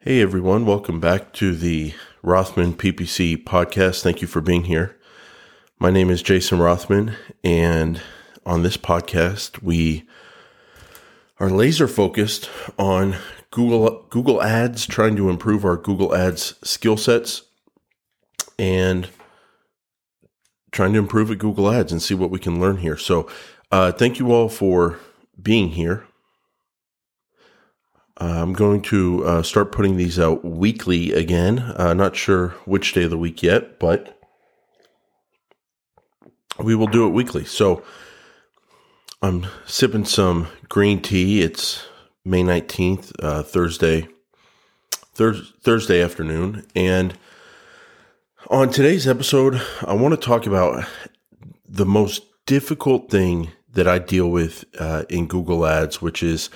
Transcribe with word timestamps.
Hey 0.00 0.22
everyone, 0.22 0.64
welcome 0.64 1.00
back 1.00 1.32
to 1.34 1.56
the 1.56 1.92
Rothman 2.22 2.74
PPC 2.74 3.42
podcast. 3.42 4.00
Thank 4.00 4.22
you 4.22 4.28
for 4.28 4.40
being 4.40 4.62
here. 4.62 4.96
My 5.80 5.90
name 5.90 6.08
is 6.08 6.22
Jason 6.22 6.60
Rothman, 6.60 7.16
and 7.42 8.00
on 8.46 8.62
this 8.62 8.76
podcast, 8.76 9.60
we 9.60 10.08
are 11.40 11.50
laser 11.50 11.88
focused 11.88 12.48
on 12.78 13.16
Google 13.50 14.06
Google 14.08 14.40
Ads, 14.40 14.86
trying 14.86 15.16
to 15.16 15.28
improve 15.28 15.64
our 15.64 15.76
Google 15.76 16.14
Ads 16.14 16.54
skill 16.62 16.96
sets, 16.96 17.42
and 18.56 19.08
trying 20.70 20.92
to 20.92 21.00
improve 21.00 21.32
at 21.32 21.38
Google 21.38 21.72
Ads 21.72 21.90
and 21.90 22.00
see 22.00 22.14
what 22.14 22.30
we 22.30 22.38
can 22.38 22.60
learn 22.60 22.76
here. 22.76 22.96
So, 22.96 23.28
uh, 23.72 23.90
thank 23.90 24.20
you 24.20 24.30
all 24.30 24.48
for 24.48 25.00
being 25.42 25.70
here. 25.70 26.06
I'm 28.18 28.52
going 28.52 28.82
to 28.82 29.24
uh, 29.24 29.42
start 29.42 29.70
putting 29.70 29.96
these 29.96 30.18
out 30.18 30.44
weekly 30.44 31.12
again. 31.12 31.60
Uh, 31.60 31.94
not 31.94 32.16
sure 32.16 32.48
which 32.64 32.92
day 32.92 33.04
of 33.04 33.10
the 33.10 33.18
week 33.18 33.44
yet, 33.44 33.78
but 33.78 34.18
we 36.58 36.74
will 36.74 36.88
do 36.88 37.06
it 37.06 37.10
weekly. 37.10 37.44
So 37.44 37.84
I'm 39.22 39.46
sipping 39.66 40.04
some 40.04 40.48
green 40.68 41.00
tea. 41.00 41.42
It's 41.42 41.86
May 42.24 42.42
19th, 42.42 43.12
uh, 43.22 43.44
Thursday, 43.44 44.08
thir- 45.14 45.34
Thursday 45.34 46.02
afternoon. 46.02 46.66
And 46.74 47.16
on 48.50 48.70
today's 48.70 49.06
episode, 49.06 49.62
I 49.86 49.92
want 49.92 50.14
to 50.14 50.20
talk 50.20 50.44
about 50.44 50.84
the 51.68 51.86
most 51.86 52.24
difficult 52.46 53.10
thing 53.10 53.52
that 53.74 53.86
I 53.86 54.00
deal 54.00 54.28
with 54.28 54.64
uh, 54.80 55.04
in 55.08 55.28
Google 55.28 55.64
Ads, 55.64 56.02
which 56.02 56.22
is 56.22 56.50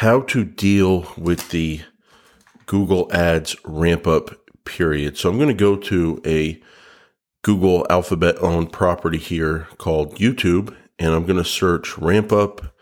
how 0.00 0.22
to 0.22 0.42
deal 0.42 1.06
with 1.18 1.50
the 1.50 1.78
Google 2.64 3.12
Ads 3.12 3.54
ramp 3.66 4.06
up 4.06 4.30
period. 4.64 5.18
So 5.18 5.28
I'm 5.28 5.36
going 5.36 5.48
to 5.48 5.54
go 5.54 5.76
to 5.76 6.22
a 6.24 6.58
Google 7.42 7.86
Alphabet 7.90 8.36
owned 8.38 8.72
property 8.72 9.18
here 9.18 9.68
called 9.76 10.14
YouTube, 10.14 10.74
and 10.98 11.12
I'm 11.12 11.26
going 11.26 11.36
to 11.36 11.44
search 11.44 11.98
ramp 11.98 12.32
up 12.32 12.74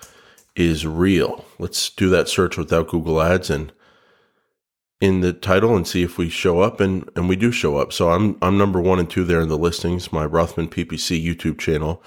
is 0.55 0.87
real. 0.87 1.45
Let's 1.59 1.91
do 1.91 2.09
that 2.11 2.29
search 2.29 2.57
without 2.57 2.87
Google 2.87 3.21
Ads 3.21 3.51
and 3.51 3.73
in 5.01 5.21
the 5.21 5.33
title 5.33 5.75
and 5.75 5.89
see 5.89 6.05
if 6.05 6.19
we 6.19 6.29
show 6.29 6.61
up 6.61 6.79
and, 6.79 7.11
and 7.17 7.29
we 7.29 7.35
do 7.35 7.51
show 7.51 7.79
up. 7.79 7.93
So 7.93 8.11
I'm 8.11 8.39
I'm 8.41 8.57
number 8.57 8.81
one 8.81 9.01
and 9.01 9.11
two 9.11 9.25
there 9.25 9.41
in 9.41 9.49
the 9.49 9.59
listings, 9.59 10.13
my 10.13 10.25
Rothman 10.25 10.69
PPC 10.69 11.21
YouTube 11.21 11.59
channel, 11.59 12.01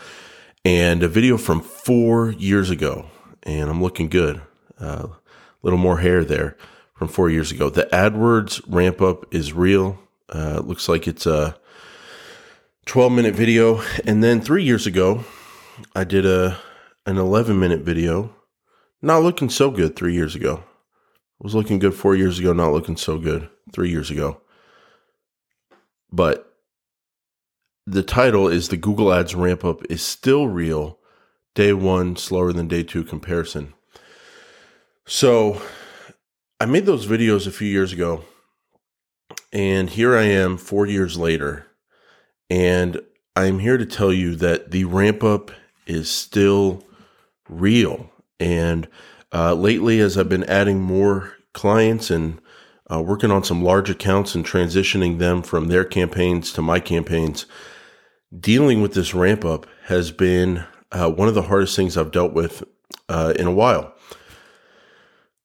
and 0.64 1.04
a 1.04 1.10
video 1.10 1.36
from 1.36 1.60
four 1.60 2.32
years 2.32 2.70
ago, 2.70 3.08
and 3.44 3.70
I'm 3.70 3.84
looking 3.84 4.08
good 4.08 4.42
a 4.82 5.10
little 5.62 5.80
more 5.80 6.00
hair 6.00 6.24
there 6.24 6.58
from 6.94 7.08
four 7.08 7.30
years 7.30 7.52
ago. 7.52 7.70
The 7.70 7.88
AdWords 7.92 8.62
ramp 8.68 9.02
up 9.02 9.34
is 9.34 9.54
real. 9.54 10.00
Uh, 10.30 10.62
looks 10.64 10.88
like 10.88 11.08
it's 11.08 11.26
a 11.26 11.58
12 12.86 13.12
minute 13.12 13.36
video. 13.36 13.82
And 14.06 14.24
then 14.24 14.42
three 14.42 14.64
years 14.64 14.86
ago, 14.86 15.24
I 15.96 16.04
did 16.04 16.26
a 16.26 16.58
an 17.06 17.18
11 17.18 17.60
minute 17.60 17.82
video. 17.82 18.36
Not 19.02 19.24
looking 19.24 19.50
so 19.50 19.72
good 19.72 19.96
three 19.96 20.14
years 20.14 20.36
ago. 20.36 20.64
Was 21.40 21.56
looking 21.56 21.80
good 21.80 21.96
four 21.96 22.16
years 22.16 22.38
ago, 22.38 22.54
not 22.54 22.72
looking 22.72 22.98
so 22.98 23.18
good 23.18 23.50
three 23.74 23.90
years 23.90 24.12
ago. 24.12 24.42
But 26.12 26.56
the 27.88 28.04
title 28.04 28.48
is 28.48 28.68
the 28.70 28.78
Google 28.78 29.12
Ads 29.12 29.34
ramp 29.34 29.66
up 29.66 29.84
is 29.90 30.04
still 30.04 30.48
real. 30.48 31.00
Day 31.56 31.74
one 31.74 32.16
slower 32.16 32.54
than 32.54 32.68
day 32.68 32.84
two 32.84 33.04
comparison. 33.04 33.74
So 35.06 35.62
I 36.60 36.66
made 36.66 36.86
those 36.86 37.08
videos 37.08 37.48
a 37.48 37.52
few 37.52 37.68
years 37.68 37.92
ago, 37.92 38.24
and 39.52 39.90
here 39.90 40.16
I 40.16 40.24
am 40.24 40.58
four 40.58 40.86
years 40.86 41.18
later, 41.18 41.68
and 42.50 43.02
I'm 43.36 43.60
here 43.60 43.78
to 43.78 43.86
tell 43.86 44.14
you 44.14 44.36
that 44.36 44.72
the 44.72 44.86
ramp 44.86 45.24
up 45.24 45.52
is 45.88 46.10
still 46.10 46.84
real. 47.50 48.12
And 48.40 48.88
uh, 49.34 49.54
lately, 49.56 50.00
as 50.00 50.18
I've 50.18 50.30
been 50.30 50.44
adding 50.46 50.82
more 50.82 51.34
clients 51.54 52.12
and 52.12 52.40
uh, 52.92 53.02
working 53.02 53.32
on 53.32 53.44
some 53.44 53.64
large 53.64 53.90
accounts 53.90 54.36
and 54.36 54.46
transitioning 54.46 55.18
them 55.18 55.42
from 55.42 55.68
their 55.68 55.84
campaigns 55.84 56.52
to 56.54 56.62
my 56.62 56.80
campaigns, 56.80 57.46
dealing 58.38 58.82
with 58.82 58.94
this 58.94 59.14
ramp 59.14 59.46
up 59.46 59.66
has 59.86 60.12
been 60.12 60.66
uh, 60.92 61.10
one 61.10 61.28
of 61.28 61.34
the 61.34 61.44
hardest 61.44 61.76
things 61.76 61.98
I've 61.98 62.12
dealt 62.12 62.34
with 62.34 62.64
uh, 63.10 63.34
in 63.38 63.48
a 63.48 63.52
while. 63.52 63.96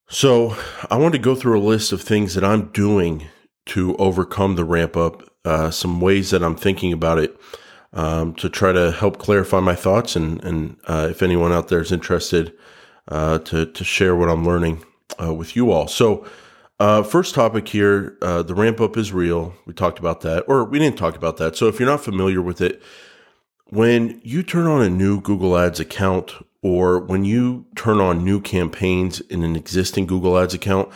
So 0.08 0.56
I 0.88 0.96
want 0.96 1.14
to 1.14 1.18
go 1.18 1.34
through 1.34 1.58
a 1.58 1.62
list 1.62 1.92
of 1.92 2.00
things 2.00 2.34
that 2.34 2.44
I'm 2.44 2.66
doing 2.68 3.26
to 3.66 3.96
overcome 3.96 4.54
the 4.54 4.64
ramp 4.64 4.96
up, 4.96 5.22
uh, 5.44 5.70
some 5.70 6.00
ways 6.00 6.30
that 6.30 6.44
I'm 6.44 6.54
thinking 6.54 6.92
about 6.92 7.18
it 7.18 7.36
um, 7.92 8.34
to 8.34 8.48
try 8.48 8.70
to 8.72 8.92
help 8.92 9.18
clarify 9.18 9.58
my 9.58 9.74
thoughts. 9.74 10.14
And, 10.14 10.42
and 10.44 10.76
uh, 10.86 11.08
if 11.10 11.22
anyone 11.22 11.52
out 11.52 11.68
there 11.68 11.80
is 11.80 11.90
interested, 11.90 12.52
uh, 13.08 13.38
to, 13.38 13.66
to 13.66 13.84
share 13.84 14.16
what 14.16 14.28
I'm 14.28 14.44
learning 14.44 14.84
uh, 15.22 15.32
with 15.32 15.56
you 15.56 15.70
all. 15.70 15.88
So, 15.88 16.26
uh, 16.78 17.02
first 17.02 17.34
topic 17.34 17.68
here 17.68 18.18
uh, 18.20 18.42
the 18.42 18.54
ramp 18.54 18.80
up 18.80 18.96
is 18.96 19.12
real. 19.12 19.54
We 19.64 19.72
talked 19.72 19.98
about 19.98 20.20
that, 20.22 20.44
or 20.46 20.64
we 20.64 20.78
didn't 20.78 20.98
talk 20.98 21.16
about 21.16 21.38
that. 21.38 21.56
So, 21.56 21.68
if 21.68 21.78
you're 21.78 21.88
not 21.88 22.02
familiar 22.02 22.42
with 22.42 22.60
it, 22.60 22.82
when 23.68 24.20
you 24.24 24.42
turn 24.42 24.66
on 24.66 24.82
a 24.82 24.90
new 24.90 25.20
Google 25.20 25.56
Ads 25.56 25.80
account 25.80 26.34
or 26.66 26.98
when 26.98 27.24
you 27.24 27.64
turn 27.76 28.00
on 28.00 28.24
new 28.24 28.40
campaigns 28.40 29.20
in 29.20 29.44
an 29.44 29.54
existing 29.54 30.04
Google 30.04 30.36
Ads 30.36 30.52
account, 30.52 30.88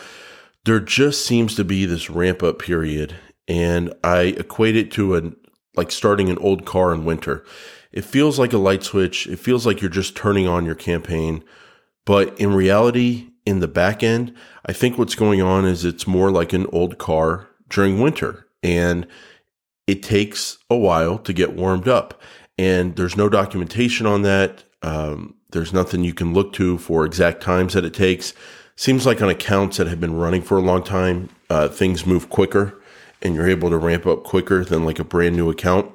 there 0.65 0.81
just 0.81 1.25
seems 1.25 1.55
to 1.55 1.63
be 1.63 1.85
this 1.85 2.09
ramp 2.09 2.43
up 2.43 2.59
period. 2.59 3.15
And 3.47 3.93
I 4.03 4.35
equate 4.37 4.75
it 4.75 4.91
to 4.91 5.15
a 5.15 5.31
like 5.77 5.89
starting 5.89 6.29
an 6.29 6.37
old 6.39 6.65
car 6.65 6.93
in 6.93 7.05
winter. 7.05 7.45
It 7.93 8.03
feels 8.03 8.37
like 8.37 8.51
a 8.51 8.57
light 8.57 8.83
switch. 8.83 9.27
It 9.27 9.39
feels 9.39 9.65
like 9.65 9.79
you're 9.79 9.89
just 9.89 10.13
turning 10.13 10.45
on 10.45 10.65
your 10.65 10.75
campaign. 10.75 11.41
But 12.05 12.37
in 12.37 12.53
reality, 12.53 13.29
in 13.45 13.61
the 13.61 13.69
back 13.69 14.03
end, 14.03 14.35
I 14.65 14.73
think 14.73 14.97
what's 14.97 15.15
going 15.15 15.41
on 15.41 15.63
is 15.63 15.85
it's 15.85 16.05
more 16.05 16.31
like 16.31 16.51
an 16.51 16.67
old 16.73 16.97
car 16.97 17.47
during 17.69 18.01
winter. 18.01 18.45
And 18.61 19.07
it 19.87 20.03
takes 20.03 20.57
a 20.69 20.75
while 20.75 21.17
to 21.19 21.31
get 21.31 21.55
warmed 21.55 21.87
up. 21.87 22.21
And 22.57 22.97
there's 22.97 23.15
no 23.15 23.29
documentation 23.29 24.05
on 24.05 24.23
that. 24.23 24.65
Um, 24.81 25.35
there's 25.51 25.73
nothing 25.73 26.03
you 26.03 26.13
can 26.13 26.33
look 26.33 26.53
to 26.53 26.77
for 26.77 27.05
exact 27.05 27.41
times 27.41 27.73
that 27.73 27.85
it 27.85 27.93
takes. 27.93 28.33
Seems 28.75 29.05
like 29.05 29.21
on 29.21 29.29
accounts 29.29 29.77
that 29.77 29.87
have 29.87 29.99
been 29.99 30.15
running 30.15 30.41
for 30.41 30.57
a 30.57 30.61
long 30.61 30.83
time, 30.83 31.29
uh, 31.49 31.67
things 31.67 32.05
move 32.05 32.29
quicker 32.29 32.81
and 33.21 33.35
you're 33.35 33.49
able 33.49 33.69
to 33.69 33.77
ramp 33.77 34.07
up 34.07 34.23
quicker 34.23 34.63
than 34.63 34.85
like 34.85 34.99
a 34.99 35.03
brand 35.03 35.35
new 35.35 35.49
account. 35.49 35.93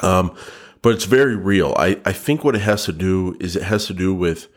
Um, 0.00 0.36
but 0.82 0.94
it's 0.94 1.04
very 1.04 1.36
real. 1.36 1.74
I, 1.78 2.00
I 2.04 2.12
think 2.12 2.44
what 2.44 2.54
it 2.54 2.60
has 2.60 2.84
to 2.84 2.92
do 2.92 3.36
is 3.40 3.56
it 3.56 3.62
has 3.62 3.86
to 3.86 3.94
do 3.94 4.14
with 4.14 4.48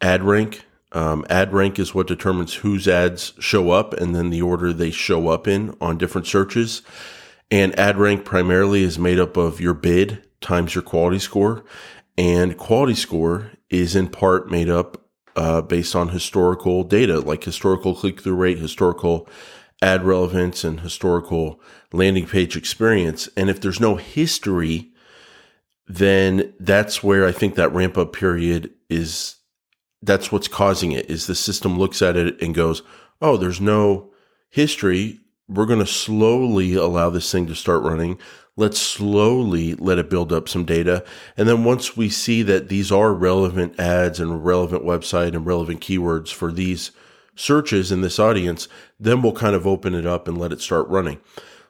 ad 0.00 0.22
rank. 0.22 0.64
Um, 0.92 1.24
ad 1.30 1.52
rank 1.52 1.78
is 1.78 1.94
what 1.94 2.06
determines 2.06 2.54
whose 2.54 2.88
ads 2.88 3.32
show 3.38 3.70
up 3.70 3.92
and 3.94 4.14
then 4.14 4.30
the 4.30 4.42
order 4.42 4.72
they 4.72 4.90
show 4.90 5.28
up 5.28 5.46
in 5.46 5.76
on 5.80 5.98
different 5.98 6.26
searches. 6.26 6.82
And 7.50 7.78
ad 7.78 7.96
rank 7.96 8.24
primarily 8.24 8.82
is 8.82 8.98
made 8.98 9.20
up 9.20 9.36
of 9.36 9.60
your 9.60 9.74
bid 9.74 10.22
times 10.40 10.74
your 10.74 10.82
quality 10.82 11.18
score. 11.18 11.64
And 12.18 12.56
quality 12.56 12.94
score 12.94 13.52
is 13.68 13.94
in 13.94 14.08
part 14.08 14.50
made 14.50 14.70
up 14.70 15.06
uh, 15.34 15.60
based 15.60 15.94
on 15.94 16.08
historical 16.08 16.82
data, 16.82 17.20
like 17.20 17.44
historical 17.44 17.94
click 17.94 18.22
through 18.22 18.36
rate, 18.36 18.58
historical 18.58 19.28
ad 19.82 20.04
relevance, 20.04 20.64
and 20.64 20.80
historical 20.80 21.60
landing 21.92 22.26
page 22.26 22.56
experience. 22.56 23.28
And 23.36 23.50
if 23.50 23.60
there's 23.60 23.80
no 23.80 23.96
history, 23.96 24.92
then 25.86 26.54
that's 26.58 27.02
where 27.02 27.26
I 27.26 27.32
think 27.32 27.54
that 27.54 27.72
ramp 27.72 27.98
up 27.98 28.12
period 28.12 28.70
is. 28.88 29.36
That's 30.02 30.30
what's 30.30 30.48
causing 30.48 30.92
it. 30.92 31.10
Is 31.10 31.26
the 31.26 31.34
system 31.34 31.78
looks 31.78 32.00
at 32.00 32.16
it 32.16 32.40
and 32.40 32.54
goes, 32.54 32.82
"Oh, 33.20 33.36
there's 33.36 33.60
no 33.60 34.12
history. 34.48 35.20
We're 35.48 35.66
going 35.66 35.80
to 35.80 35.86
slowly 35.86 36.74
allow 36.74 37.10
this 37.10 37.30
thing 37.30 37.46
to 37.46 37.54
start 37.54 37.82
running. 37.82 38.18
Let's 38.56 38.80
slowly 38.80 39.74
let 39.74 39.98
it 39.98 40.10
build 40.10 40.32
up 40.32 40.48
some 40.48 40.64
data. 40.64 41.04
And 41.36 41.48
then 41.48 41.62
once 41.62 41.96
we 41.96 42.08
see 42.08 42.42
that 42.42 42.68
these 42.68 42.90
are 42.90 43.12
relevant 43.12 43.78
ads 43.78 44.18
and 44.18 44.44
relevant 44.44 44.84
website 44.84 45.34
and 45.34 45.46
relevant 45.46 45.80
keywords 45.80 46.32
for 46.32 46.50
these 46.50 46.90
searches 47.36 47.92
in 47.92 48.00
this 48.00 48.18
audience, 48.18 48.66
then 48.98 49.22
we'll 49.22 49.32
kind 49.32 49.54
of 49.54 49.66
open 49.66 49.94
it 49.94 50.06
up 50.06 50.26
and 50.26 50.38
let 50.38 50.52
it 50.52 50.60
start 50.60 50.88
running. 50.88 51.20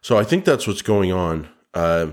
So 0.00 0.17
I 0.17 0.25
think 0.25 0.44
that's 0.44 0.67
what's 0.67 0.82
going 0.82 1.12
on. 1.12 1.49
Uh, 1.75 2.12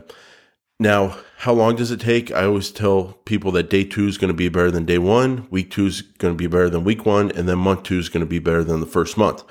now, 0.79 1.17
how 1.37 1.53
long 1.53 1.75
does 1.75 1.91
it 1.91 1.99
take? 1.99 2.31
I 2.31 2.45
always 2.45 2.71
tell 2.71 3.19
people 3.25 3.51
that 3.51 3.69
day 3.69 3.83
two 3.83 4.07
is 4.07 4.17
going 4.17 4.29
to 4.29 4.33
be 4.33 4.49
better 4.49 4.71
than 4.71 4.85
day 4.85 4.97
one, 4.97 5.47
week 5.51 5.69
two 5.69 5.85
is 5.85 6.01
going 6.01 6.33
to 6.33 6.37
be 6.37 6.47
better 6.47 6.69
than 6.69 6.83
week 6.83 7.05
one, 7.05 7.31
and 7.31 7.47
then 7.47 7.59
month 7.59 7.83
two 7.83 7.99
is 7.99 8.09
going 8.09 8.25
to 8.25 8.29
be 8.29 8.39
better 8.39 8.63
than 8.63 8.79
the 8.79 8.87
first 8.87 9.17
month. 9.17 9.43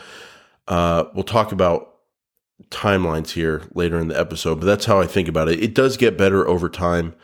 Uh, 0.66 1.04
we'll 1.14 1.22
talk 1.24 1.52
about 1.52 1.91
timelines 2.72 3.30
here 3.30 3.62
later 3.74 3.98
in 3.98 4.08
the 4.08 4.18
episode, 4.18 4.60
but 4.60 4.66
that's 4.66 4.86
how 4.86 5.00
I 5.00 5.06
think 5.06 5.28
about 5.28 5.48
it. 5.48 5.62
It 5.62 5.74
does 5.74 5.96
get 5.96 6.18
better 6.18 6.48
over 6.48 6.68
time. 6.68 7.14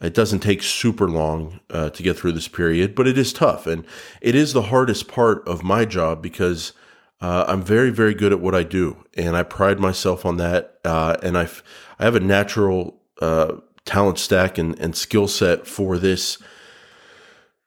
It 0.00 0.14
doesn't 0.14 0.40
take 0.40 0.62
super 0.62 1.08
long 1.08 1.60
uh, 1.70 1.90
to 1.90 2.02
get 2.02 2.16
through 2.16 2.32
this 2.32 2.48
period, 2.48 2.94
but 2.94 3.06
it 3.06 3.18
is 3.18 3.32
tough. 3.32 3.66
And 3.66 3.84
it 4.20 4.34
is 4.34 4.52
the 4.52 4.62
hardest 4.62 5.08
part 5.08 5.46
of 5.46 5.62
my 5.62 5.84
job 5.84 6.22
because 6.22 6.72
uh, 7.20 7.44
I'm 7.48 7.62
very, 7.62 7.90
very 7.90 8.14
good 8.14 8.32
at 8.32 8.40
what 8.40 8.54
I 8.54 8.62
do, 8.62 9.04
and 9.14 9.36
I 9.36 9.42
pride 9.42 9.80
myself 9.80 10.24
on 10.24 10.36
that. 10.36 10.78
Uh, 10.84 11.16
and 11.22 11.36
I, 11.36 11.48
I 11.98 12.04
have 12.04 12.14
a 12.14 12.20
natural 12.20 13.00
uh, 13.20 13.56
talent 13.84 14.18
stack 14.18 14.58
and, 14.58 14.78
and 14.78 14.94
skill 14.94 15.26
set 15.26 15.66
for 15.66 15.98
this 15.98 16.38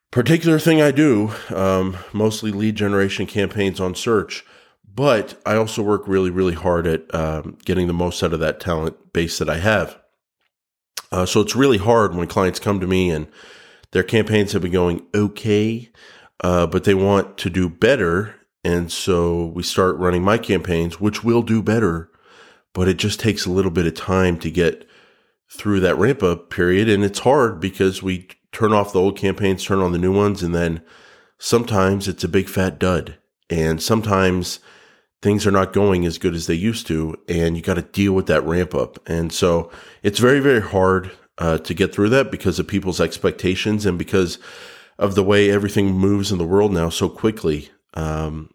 particular 0.09 0.59
thing 0.59 0.81
I 0.81 0.91
do. 0.91 1.31
Um, 1.49 1.97
mostly 2.13 2.51
lead 2.51 2.75
generation 2.75 3.25
campaigns 3.25 3.79
on 3.79 3.95
search, 3.95 4.45
but 4.93 5.39
I 5.45 5.55
also 5.55 5.81
work 5.81 6.03
really, 6.07 6.29
really 6.29 6.53
hard 6.53 6.87
at 6.87 7.13
um, 7.13 7.57
getting 7.65 7.87
the 7.87 7.93
most 7.93 8.21
out 8.23 8.33
of 8.33 8.39
that 8.39 8.59
talent 8.59 9.13
base 9.13 9.37
that 9.39 9.49
I 9.49 9.57
have. 9.57 9.97
Uh, 11.11 11.25
so 11.25 11.41
it's 11.41 11.55
really 11.55 11.77
hard 11.77 12.15
when 12.15 12.27
clients 12.27 12.59
come 12.59 12.79
to 12.79 12.87
me 12.87 13.09
and 13.09 13.27
their 13.91 14.03
campaigns 14.03 14.53
have 14.53 14.61
been 14.61 14.71
going 14.71 15.05
okay, 15.13 15.89
uh, 16.43 16.67
but 16.67 16.85
they 16.85 16.93
want 16.93 17.37
to 17.39 17.49
do 17.49 17.69
better 17.69 18.35
and 18.63 18.91
so 18.91 19.47
we 19.47 19.63
start 19.63 19.97
running 19.97 20.23
my 20.23 20.37
campaigns, 20.37 20.99
which 20.99 21.23
will 21.23 21.41
do 21.41 21.61
better, 21.63 22.11
but 22.73 22.87
it 22.87 22.97
just 22.97 23.19
takes 23.19 23.45
a 23.45 23.51
little 23.51 23.71
bit 23.71 23.87
of 23.87 23.95
time 23.95 24.37
to 24.39 24.51
get 24.51 24.87
through 25.49 25.79
that 25.81 25.97
ramp 25.97 26.21
up 26.23 26.49
period. 26.49 26.87
And 26.87 27.03
it's 27.03 27.19
hard 27.19 27.59
because 27.59 28.03
we 28.03 28.27
turn 28.51 28.71
off 28.71 28.93
the 28.93 28.99
old 28.99 29.17
campaigns, 29.17 29.63
turn 29.63 29.79
on 29.79 29.91
the 29.91 29.97
new 29.97 30.13
ones, 30.15 30.43
and 30.43 30.53
then 30.53 30.81
sometimes 31.39 32.07
it's 32.07 32.23
a 32.23 32.29
big 32.29 32.47
fat 32.47 32.77
dud. 32.77 33.17
And 33.49 33.81
sometimes 33.81 34.59
things 35.21 35.45
are 35.45 35.51
not 35.51 35.73
going 35.73 36.05
as 36.05 36.17
good 36.17 36.33
as 36.33 36.47
they 36.47 36.53
used 36.53 36.87
to, 36.87 37.15
and 37.27 37.55
you 37.55 37.63
got 37.63 37.75
to 37.75 37.81
deal 37.81 38.13
with 38.13 38.27
that 38.27 38.43
ramp 38.43 38.73
up. 38.73 38.99
And 39.07 39.31
so 39.31 39.71
it's 40.03 40.19
very, 40.19 40.39
very 40.39 40.61
hard 40.61 41.11
uh, 41.37 41.57
to 41.59 41.73
get 41.73 41.93
through 41.93 42.09
that 42.09 42.31
because 42.31 42.59
of 42.59 42.67
people's 42.67 43.01
expectations 43.01 43.85
and 43.85 43.97
because 43.97 44.37
of 44.97 45.15
the 45.15 45.23
way 45.23 45.49
everything 45.49 45.93
moves 45.93 46.31
in 46.31 46.37
the 46.37 46.45
world 46.45 46.71
now 46.71 46.89
so 46.89 47.09
quickly 47.09 47.69
um, 47.95 48.51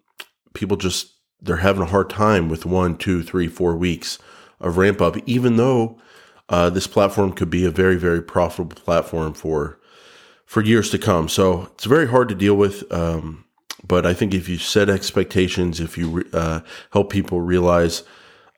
people 0.55 0.77
just 0.77 1.13
they're 1.41 1.57
having 1.57 1.83
a 1.83 1.87
hard 1.87 2.11
time 2.11 2.49
with 2.49 2.67
one, 2.67 2.97
two, 2.97 3.23
three, 3.23 3.49
four 3.49 3.77
weeks 3.77 4.19
of 4.61 4.77
ramp 4.77 5.01
up, 5.01 5.17
even 5.27 5.57
though 5.57 5.99
uh, 6.49 6.71
this 6.71 6.87
platform 6.87 7.33
could 7.33 7.51
be 7.51 7.65
a 7.65 7.71
very, 7.71 7.97
very 7.97 8.23
profitable 8.23 8.77
platform 8.77 9.35
for 9.35 9.79
for 10.45 10.63
years 10.63 10.91
to 10.91 10.99
come. 10.99 11.29
So 11.29 11.69
it's 11.75 11.85
very 11.85 12.07
hard 12.07 12.29
to 12.29 12.35
deal 12.35 12.55
with. 12.55 12.91
Um, 12.93 13.45
but 13.87 14.07
I 14.07 14.15
think 14.15 14.35
if 14.35 14.49
you 14.49 14.59
set 14.59 14.89
expectations, 14.89 15.81
if 15.81 15.97
you 15.99 16.25
uh, 16.33 16.61
help 16.93 17.11
people 17.11 17.41
realize 17.41 18.03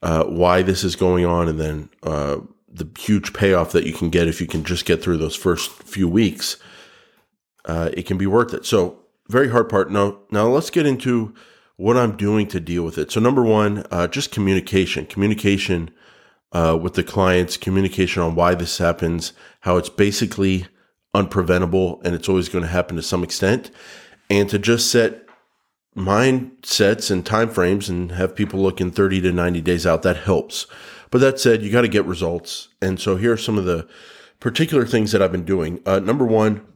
uh, 0.02 0.24
why 0.24 0.62
this 0.62 0.84
is 0.84 0.96
going 0.96 1.24
on, 1.24 1.48
and 1.48 1.58
then 1.58 1.90
uh, 2.02 2.38
the 2.68 2.88
huge 2.98 3.32
payoff 3.32 3.72
that 3.72 3.86
you 3.86 3.92
can 3.92 4.10
get 4.10 4.28
if 4.28 4.40
you 4.40 4.46
can 4.46 4.64
just 4.64 4.84
get 4.84 5.02
through 5.02 5.16
those 5.16 5.36
first 5.36 5.70
few 5.70 6.08
weeks, 6.08 6.56
uh, 7.64 7.90
it 7.92 8.06
can 8.06 8.16
be 8.16 8.26
worth 8.26 8.54
it. 8.54 8.64
So 8.64 9.00
very 9.28 9.50
hard 9.50 9.68
part. 9.68 9.90
Now, 9.90 10.18
now 10.30 10.46
let's 10.46 10.70
get 10.70 10.86
into 10.86 11.34
what 11.76 11.96
I'm 11.96 12.16
doing 12.16 12.46
to 12.48 12.60
deal 12.60 12.82
with 12.82 12.98
it. 12.98 13.12
So, 13.12 13.20
number 13.20 13.42
one, 13.42 13.84
uh, 13.90 14.08
just 14.08 14.32
communication, 14.32 15.06
communication 15.06 15.90
uh, 16.52 16.78
with 16.80 16.94
the 16.94 17.04
clients, 17.04 17.56
communication 17.56 18.22
on 18.22 18.34
why 18.34 18.54
this 18.54 18.78
happens, 18.78 19.32
how 19.60 19.76
it's 19.76 19.88
basically 19.88 20.66
unpreventable 21.14 22.00
and 22.04 22.14
it's 22.14 22.28
always 22.28 22.48
going 22.48 22.62
to 22.62 22.68
happen 22.68 22.96
to 22.96 23.02
some 23.02 23.22
extent, 23.22 23.70
and 24.30 24.48
to 24.50 24.58
just 24.58 24.90
set 24.90 25.26
mindsets 25.96 27.10
and 27.10 27.24
timeframes 27.24 27.88
and 27.88 28.12
have 28.12 28.36
people 28.36 28.60
looking 28.60 28.90
30 28.90 29.20
to 29.22 29.32
90 29.32 29.60
days 29.60 29.86
out. 29.86 30.02
That 30.02 30.18
helps. 30.18 30.66
But 31.10 31.20
that 31.20 31.40
said, 31.40 31.62
you 31.62 31.72
got 31.72 31.82
to 31.82 31.88
get 31.88 32.04
results. 32.04 32.68
And 32.82 33.00
so, 33.00 33.16
here 33.16 33.32
are 33.32 33.38
some 33.38 33.58
of 33.58 33.64
the 33.64 33.88
particular 34.40 34.86
things 34.86 35.12
that 35.12 35.22
I've 35.22 35.32
been 35.32 35.44
doing. 35.44 35.80
Uh, 35.84 35.98
number 35.98 36.24
one, 36.24 36.66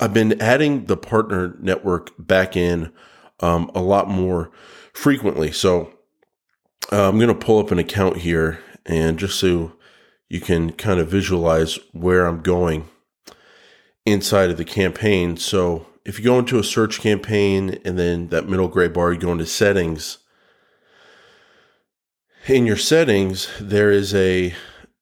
I've 0.00 0.14
been 0.14 0.40
adding 0.40 0.86
the 0.86 0.96
partner 0.96 1.56
network 1.60 2.10
back 2.18 2.56
in 2.56 2.92
um, 3.40 3.70
a 3.74 3.82
lot 3.82 4.08
more 4.08 4.50
frequently. 4.92 5.52
So 5.52 5.92
uh, 6.92 7.08
I'm 7.08 7.18
going 7.18 7.28
to 7.28 7.34
pull 7.34 7.58
up 7.58 7.70
an 7.70 7.78
account 7.78 8.18
here 8.18 8.60
and 8.86 9.18
just 9.18 9.38
so 9.38 9.72
you 10.28 10.40
can 10.40 10.72
kind 10.72 11.00
of 11.00 11.08
visualize 11.08 11.78
where 11.92 12.26
I'm 12.26 12.42
going 12.42 12.88
inside 14.06 14.50
of 14.50 14.56
the 14.56 14.64
campaign. 14.64 15.36
So 15.36 15.86
if 16.04 16.18
you 16.18 16.24
go 16.24 16.38
into 16.38 16.58
a 16.58 16.64
search 16.64 17.00
campaign 17.00 17.78
and 17.84 17.98
then 17.98 18.28
that 18.28 18.48
middle 18.48 18.68
gray 18.68 18.88
bar, 18.88 19.12
you 19.12 19.18
go 19.18 19.32
into 19.32 19.46
settings. 19.46 20.18
In 22.46 22.66
your 22.66 22.76
settings, 22.76 23.48
there 23.58 23.90
is 23.90 24.14
a 24.14 24.54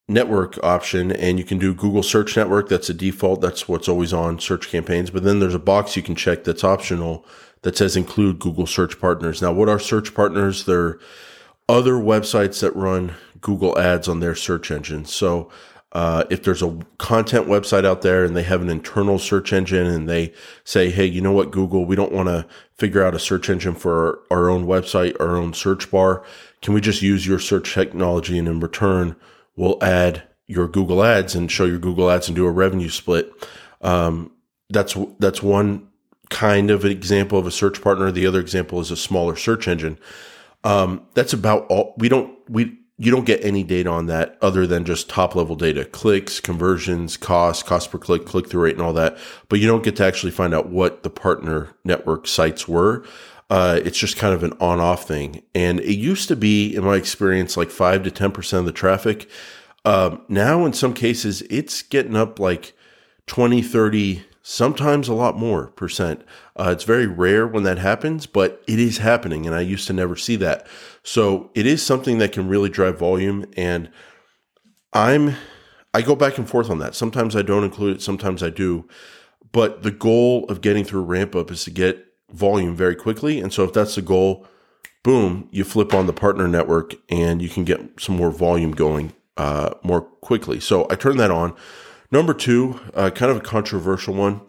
network 0.09 0.63
option 0.63 1.11
and 1.11 1.39
you 1.39 1.45
can 1.45 1.59
do 1.59 1.75
Google 1.75 2.03
Search 2.03 2.37
Network. 2.37 2.69
That's 2.69 2.91
a 2.91 2.95
default. 2.95 3.41
That's 3.41 3.69
what's 3.69 3.89
always 3.89 4.13
on 4.13 4.39
search 4.39 4.69
campaigns. 4.69 5.11
But 5.11 5.25
then 5.25 5.41
there's 5.41 5.55
a 5.55 5.59
box 5.59 5.97
you 5.97 6.03
can 6.03 6.15
check 6.15 6.45
that's 6.45 6.63
optional 6.63 7.27
that 7.63 7.77
says 7.77 7.97
include 7.97 8.39
Google 8.39 8.67
search 8.67 9.01
partners. 9.01 9.43
Now, 9.43 9.53
what 9.53 9.69
are 9.69 9.79
search 9.79 10.15
partners? 10.15 10.65
They're 10.65 10.99
other 11.69 11.95
websites 11.95 12.61
that 12.61 12.77
run 12.77 13.15
Google 13.41 13.79
ads 13.79 14.09
on 14.09 14.21
their 14.21 14.35
search 14.35 14.71
engine. 14.71 15.05
So, 15.05 15.51
uh, 15.93 16.25
if 16.31 16.43
there's 16.43 16.63
a 16.63 16.79
content 16.99 17.47
website 17.47 17.85
out 17.85 18.01
there 18.03 18.25
and 18.25 18.35
they 18.35 18.43
have 18.43 18.63
an 18.63 18.71
internal 18.71 19.19
search 19.19 19.53
engine 19.53 19.87
and 19.87 20.09
they 20.09 20.33
say, 20.65 20.91
Hey, 20.91 21.05
you 21.05 21.21
know 21.21 21.33
what, 21.33 21.51
Google, 21.51 21.85
we 21.85 21.97
don't 21.97 22.13
want 22.13 22.29
to 22.29 22.47
figure 22.75 23.05
out 23.05 23.15
a 23.15 23.19
search 23.19 23.51
engine 23.51 23.75
for 23.75 24.25
our, 24.31 24.39
our 24.39 24.51
own 24.51 24.67
website, 24.67 25.15
our 25.21 25.37
own 25.37 25.53
search 25.53 25.91
bar. 25.91 26.25
Can 26.63 26.73
we 26.73 26.81
just 26.81 27.03
use 27.03 27.27
your 27.27 27.39
search 27.39 27.75
technology? 27.75 28.39
And 28.39 28.49
in 28.49 28.61
return, 28.61 29.17
we'll 29.55 29.83
add 29.83 30.23
your 30.47 30.67
Google 30.67 31.05
ads 31.05 31.35
and 31.35 31.53
show 31.53 31.67
your 31.67 31.79
Google 31.79 32.11
ads 32.11 32.27
and 32.27 32.35
do 32.35 32.47
a 32.47 32.51
revenue 32.51 32.89
split. 32.89 33.31
Um, 33.83 34.33
that's, 34.71 34.97
that's 35.19 35.43
one 35.43 35.89
kind 36.31 36.71
of 36.71 36.87
an 36.87 36.91
example 36.91 37.39
of 37.39 37.47
a 37.47 37.51
search 37.51 37.83
partner. 37.83 38.11
The 38.11 38.27
other 38.27 38.41
example 38.41 38.81
is 38.81 38.91
a 38.91 38.97
smaller 38.97 39.37
search 39.37 39.69
engine. 39.69 39.99
Um, 40.65 41.07
that's 41.13 41.35
about 41.35 41.67
all. 41.67 41.95
We 41.99 42.09
don't 42.09 42.39
we 42.49 42.79
you 43.03 43.11
don't 43.11 43.25
get 43.27 43.45
any 43.45 43.65
data 43.65 43.91
on 43.91 44.07
that 44.07 44.39
other 44.41 44.65
than 44.65 44.85
just 44.85 45.09
top 45.09 45.35
level 45.35 45.57
data, 45.57 45.85
clicks, 45.85 46.39
conversions, 46.39 47.17
cost, 47.17 47.67
cost 47.67 47.91
per 47.91 47.99
click, 47.99 48.25
click 48.25 48.49
through 48.49 48.63
rate, 48.63 48.77
and 48.77 48.83
all 48.83 48.93
that. 48.93 49.19
But 49.49 49.59
you 49.59 49.67
don't 49.67 49.83
get 49.83 49.97
to 49.97 50.05
actually 50.05 50.31
find 50.31 50.55
out 50.55 50.69
what 50.69 51.03
the 51.03 51.11
partner 51.11 51.71
network 51.83 52.29
sites 52.29 52.69
were. 52.69 53.05
Uh, 53.51 53.81
it's 53.85 53.99
just 53.99 54.17
kind 54.17 54.33
of 54.33 54.45
an 54.45 54.53
on 54.61 54.79
off 54.79 55.09
thing. 55.09 55.43
And 55.53 55.81
it 55.81 55.97
used 55.97 56.29
to 56.29 56.37
be, 56.37 56.77
in 56.77 56.85
my 56.85 56.95
experience, 56.95 57.57
like 57.57 57.71
five 57.71 58.05
to 58.05 58.11
10% 58.13 58.59
of 58.61 58.67
the 58.67 58.73
traffic. 58.73 59.29
Um, 59.85 60.23
now, 60.29 60.65
in 60.65 60.73
some 60.73 60.95
cases, 60.95 61.43
it's 61.51 61.83
getting 61.83 62.15
up 62.15 62.39
like 62.39 62.73
20, 63.27 63.63
30, 63.63 64.25
sometimes 64.43 65.09
a 65.09 65.15
lot 65.15 65.39
more 65.39 65.69
percent. 65.69 66.23
Uh, 66.57 66.71
it's 66.73 66.85
very 66.85 67.07
rare 67.07 67.47
when 67.47 67.63
that 67.63 67.79
happens, 67.79 68.27
but 68.27 68.63
it 68.67 68.79
is 68.79 68.99
happening, 68.99 69.47
and 69.47 69.55
I 69.55 69.61
used 69.61 69.87
to 69.87 69.93
never 69.93 70.17
see 70.17 70.37
that. 70.37 70.67
So 71.03 71.51
it 71.55 71.67
is 71.67 71.85
something 71.85 72.19
that 72.19 72.33
can 72.33 72.49
really 72.49 72.69
drive 72.69 72.99
volume, 72.99 73.47
and 73.57 73.91
I'm 74.93 75.37
I 75.95 76.03
go 76.03 76.17
back 76.17 76.39
and 76.39 76.49
forth 76.49 76.71
on 76.71 76.79
that. 76.79 76.95
Sometimes 76.95 77.37
I 77.37 77.43
don't 77.43 77.65
include 77.65 77.97
it, 77.97 78.03
sometimes 78.03 78.43
I 78.43 78.51
do, 78.51 78.89
but 79.53 79.83
the 79.83 79.91
goal 79.91 80.45
of 80.47 80.61
getting 80.61 80.85
through 80.85 81.03
ramp 81.03 81.37
up 81.37 81.51
is 81.51 81.65
to 81.65 81.71
get 81.71 82.07
volume 82.31 82.75
very 82.75 82.97
quickly, 82.97 83.41
and 83.41 83.53
so 83.53 83.65
if 83.65 83.73
that's 83.73 83.95
the 83.95 84.03
goal, 84.03 84.47
boom, 85.03 85.49
you 85.53 85.65
flip 85.65 85.95
on 85.95 86.07
the 86.07 86.13
partner 86.13 86.49
network, 86.49 86.95
and 87.09 87.41
you 87.41 87.49
can 87.49 87.65
get 87.65 87.81
some 88.01 88.17
more 88.17 88.31
volume 88.31 88.73
going 88.73 89.13
uh, 89.37 89.71
more 89.83 90.03
quickly. 90.03 90.61
So 90.61 90.87
I 90.91 90.97
turn 90.97 91.17
that 91.19 91.31
on. 91.31 91.55
Number 92.13 92.35
two, 92.35 92.79
uh, 92.93 93.09
kind 93.11 93.31
of 93.31 93.39
a 93.39 93.41
controversial 93.41 94.13
one, 94.13 94.43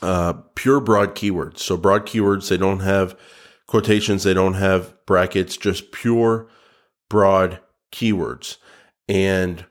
uh, 0.00 0.32
pure 0.54 0.80
broad 0.80 1.14
keywords. 1.14 1.58
So 1.58 1.76
broad 1.76 2.06
keywords, 2.06 2.48
they 2.48 2.56
don't 2.56 2.80
have 2.80 3.18
quotations, 3.66 4.24
they 4.24 4.32
don't 4.32 4.54
have 4.54 4.94
brackets, 5.04 5.58
just 5.58 5.92
pure 5.92 6.48
broad 7.10 7.60
keywords. 7.92 8.56
And 9.08 9.66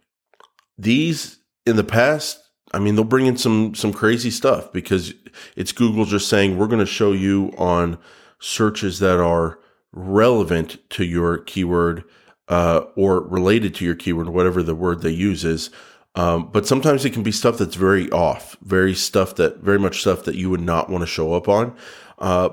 these 0.78 1.40
in 1.66 1.78
the 1.78 1.84
past, 1.84 2.40
I 2.74 2.80
mean, 2.80 2.96
they'll 2.96 3.04
bring 3.06 3.26
in 3.26 3.38
some 3.38 3.74
some 3.74 3.92
crazy 3.92 4.30
stuff 4.30 4.72
because 4.72 5.16
it's 5.56 5.72
Google 5.72 6.06
just 6.06 6.30
saying 6.30 6.58
we're 6.58 6.68
going 6.68 6.80
to 6.80 6.86
show 6.86 7.12
you 7.12 7.54
on 7.58 7.98
searches 8.40 9.00
that 9.00 9.20
are 9.20 9.60
relevant 9.92 10.78
to 10.92 11.04
your 11.06 11.40
keyword 11.40 12.04
uh, 12.50 12.82
or 12.96 13.22
related 13.22 13.74
to 13.76 13.86
your 13.86 13.96
keyword, 13.96 14.30
whatever 14.30 14.62
the 14.62 14.76
word 14.76 15.02
they 15.02 15.10
use 15.10 15.44
is. 15.44 15.72
Um, 16.16 16.50
but 16.52 16.68
sometimes 16.68 17.06
it 17.06 17.12
can 17.12 17.24
be 17.24 17.32
stuff 17.32 17.58
that's 17.58 17.76
very 17.76 18.10
off, 18.12 18.56
very 18.62 18.94
stuff 18.94 19.36
that, 19.36 19.60
very 19.60 19.80
much 19.80 20.02
stuff 20.02 20.24
that 20.26 20.36
you 20.36 20.50
would 20.50 20.62
not 20.62 20.90
want 20.90 21.02
to 21.02 21.08
show 21.08 21.34
up 21.34 21.50
on. 21.50 21.76
Uh, 22.20 22.50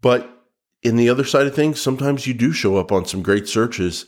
but 0.00 0.46
in 0.82 0.96
the 0.96 1.08
other 1.08 1.24
side 1.24 1.46
of 1.46 1.54
things, 1.54 1.80
sometimes 1.80 2.26
you 2.26 2.34
do 2.34 2.52
show 2.52 2.76
up 2.76 2.92
on 2.92 3.06
some 3.06 3.22
great 3.22 3.48
searches, 3.48 4.04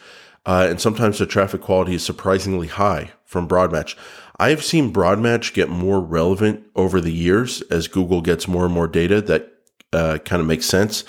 uh, 0.46 0.66
and 0.68 0.80
sometimes 0.80 1.18
the 1.18 1.26
traffic 1.26 1.60
quality 1.60 1.94
is 1.94 2.04
surprisingly 2.04 2.68
high 2.68 3.10
from 3.24 3.48
Broadmatch. 3.48 3.96
I 4.38 4.50
have 4.50 4.64
seen 4.64 4.92
Broadmatch 4.92 5.52
get 5.52 5.68
more 5.68 6.00
relevant 6.00 6.64
over 6.76 7.00
the 7.00 7.12
years 7.12 7.62
as 7.62 7.88
Google 7.88 8.20
gets 8.20 8.48
more 8.48 8.64
and 8.64 8.72
more 8.72 8.88
data 8.88 9.20
that 9.22 9.52
uh, 9.92 10.18
kind 10.24 10.40
of 10.40 10.46
makes 10.46 10.66
sense, 10.66 11.04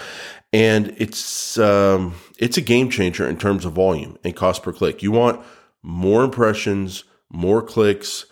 and 0.51 0.93
it's 0.97 1.57
um, 1.57 2.15
it's 2.37 2.57
a 2.57 2.61
game 2.61 2.89
changer 2.89 3.27
in 3.27 3.37
terms 3.37 3.63
of 3.63 3.73
volume 3.73 4.17
and 4.23 4.35
cost 4.35 4.63
per 4.63 4.73
click. 4.73 5.03
You 5.03 5.11
want 5.11 5.45
more 5.83 6.23
impressions 6.23 7.03
more 7.31 7.61
clicks, 7.61 8.25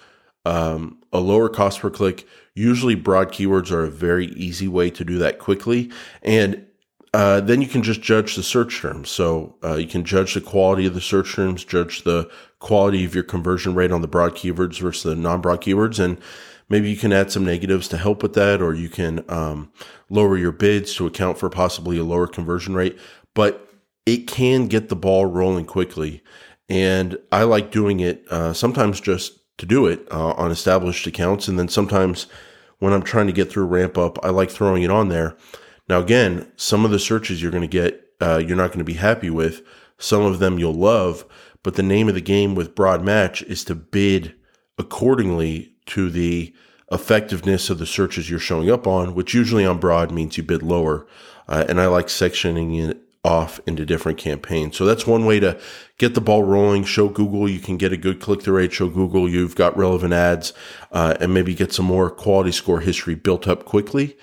um, 0.46 0.98
a 1.12 1.20
lower 1.20 1.50
cost 1.50 1.80
per 1.80 1.90
click. 1.90 2.28
Usually, 2.54 2.96
broad 2.96 3.32
keywords 3.32 3.72
are 3.72 3.84
a 3.84 3.92
very 3.92 4.28
easy 4.28 4.68
way 4.68 4.90
to 4.92 5.04
do 5.06 5.18
that 5.20 5.40
quickly. 5.40 5.92
And 6.22 6.66
uh, 7.14 7.42
then 7.42 7.62
you 7.62 7.68
can 7.68 7.82
just 7.82 8.02
judge 8.02 8.36
the 8.36 8.44
search 8.44 8.80
terms. 8.80 9.10
So 9.10 9.56
uh, 9.64 9.76
you 9.76 9.88
can 9.88 10.04
judge 10.04 10.34
the 10.34 10.42
quality 10.42 10.86
of 10.86 10.94
the 10.94 11.02
search 11.02 11.34
terms, 11.34 11.64
judge 11.64 12.04
the 12.04 12.30
quality 12.60 13.04
of 13.06 13.16
your 13.16 13.24
conversion 13.24 13.74
rate 13.74 13.92
on 13.92 14.02
the 14.02 14.08
broad 14.08 14.36
keywords 14.36 14.80
versus 14.80 15.04
the 15.04 15.16
non-broad 15.16 15.62
keywords, 15.62 16.00
and 16.00 16.20
maybe 16.68 16.90
you 16.90 16.98
can 16.98 17.14
add 17.14 17.32
some 17.32 17.46
negatives 17.46 17.88
to 17.88 17.98
help 17.98 18.22
with 18.22 18.34
that, 18.34 18.62
or 18.62 18.74
you 18.74 18.90
can 18.90 19.24
um, 19.30 19.72
lower 20.10 20.38
your 20.38 20.52
bids 20.52 20.94
to 20.96 21.08
account 21.08 21.38
for 21.38 21.50
possibly 21.50 21.98
a 21.98 22.04
lower 22.04 22.28
conversion 22.28 22.76
rate. 22.76 23.00
But 23.34 23.68
it 24.06 24.28
can 24.28 24.68
get 24.68 24.90
the 24.90 24.96
ball 24.96 25.26
rolling 25.26 25.66
quickly, 25.66 26.24
and 26.70 27.18
I 27.32 27.44
like 27.44 27.72
doing 27.72 28.00
it 28.00 28.26
uh, 28.30 28.54
sometimes 28.54 29.00
just 29.02 29.40
to 29.58 29.66
do 29.66 29.88
it 29.88 30.08
uh, 30.12 30.32
on 30.32 30.52
established 30.52 31.06
accounts, 31.08 31.48
and 31.48 31.60
then 31.60 31.68
sometimes 31.68 32.28
when 32.80 32.94
I'm 32.94 33.04
trying 33.04 33.28
to 33.28 33.34
get 33.34 33.52
through 33.52 33.66
ramp 33.66 33.98
up, 33.98 34.24
I 34.24 34.30
like 34.30 34.50
throwing 34.50 34.84
it 34.84 34.92
on 34.92 35.10
there 35.10 35.36
now, 35.90 36.00
again, 36.00 36.52
some 36.56 36.86
of 36.86 36.92
the 36.92 37.00
searches 37.00 37.42
you're 37.42 37.52
going 37.52 37.68
to 37.68 37.68
get, 37.68 38.12
uh, 38.22 38.38
you're 38.38 38.56
not 38.56 38.68
going 38.68 38.80
to 38.80 38.86
be 38.86 38.94
happy 38.94 39.32
with. 39.32 39.64
Some 39.98 40.22
of 40.22 40.38
them 40.38 40.60
you'll 40.60 40.74
love, 40.74 41.26
but 41.64 41.76
the 41.76 41.84
name 41.84 42.08
of 42.08 42.14
the 42.14 42.22
game 42.22 42.54
with 42.54 42.76
broad 42.76 43.04
match 43.04 43.42
is 43.42 43.64
to 43.66 43.76
bid 43.76 44.36
accordingly 44.78 45.74
to 45.88 46.12
the 46.12 46.54
effectiveness 46.92 47.70
of 47.70 47.80
the 47.80 47.86
searches 47.88 48.30
you're 48.30 48.40
showing 48.40 48.70
up 48.70 48.86
on, 48.86 49.16
which 49.16 49.34
usually 49.34 49.66
on 49.66 49.80
broad 49.80 50.12
means 50.12 50.38
you 50.38 50.44
bid 50.44 50.62
lower. 50.62 51.08
Uh, 51.48 51.66
and 51.68 51.82
I 51.82 51.88
like 51.88 52.08
sectioning 52.08 52.80
it 52.88 53.02
off 53.24 53.60
into 53.66 53.86
different 53.86 54.18
campaigns. 54.18 54.78
So 54.78 54.86
that's 54.86 55.06
one 55.06 55.26
way 55.26 55.40
to 55.42 55.60
get 55.98 56.16
the 56.16 56.22
ball 56.22 56.44
rolling. 56.44 56.84
Show 56.86 57.10
Google 57.10 57.50
you 57.50 57.60
can 57.60 57.78
get 57.78 57.92
a 57.92 57.98
good 57.98 58.22
click 58.22 58.42
through 58.42 58.58
rate. 58.58 58.74
Show 58.74 58.90
Google 58.90 59.30
you've 59.30 59.56
got 59.56 59.78
relevant 59.78 60.14
ads, 60.14 60.54
uh, 60.92 61.16
and 61.20 61.34
maybe 61.34 61.54
get 61.54 61.74
some 61.74 61.86
more 61.86 62.10
quality 62.10 62.52
score 62.52 62.80
history 62.80 63.16
built 63.16 63.48
up 63.48 63.66
quickly 63.66 64.18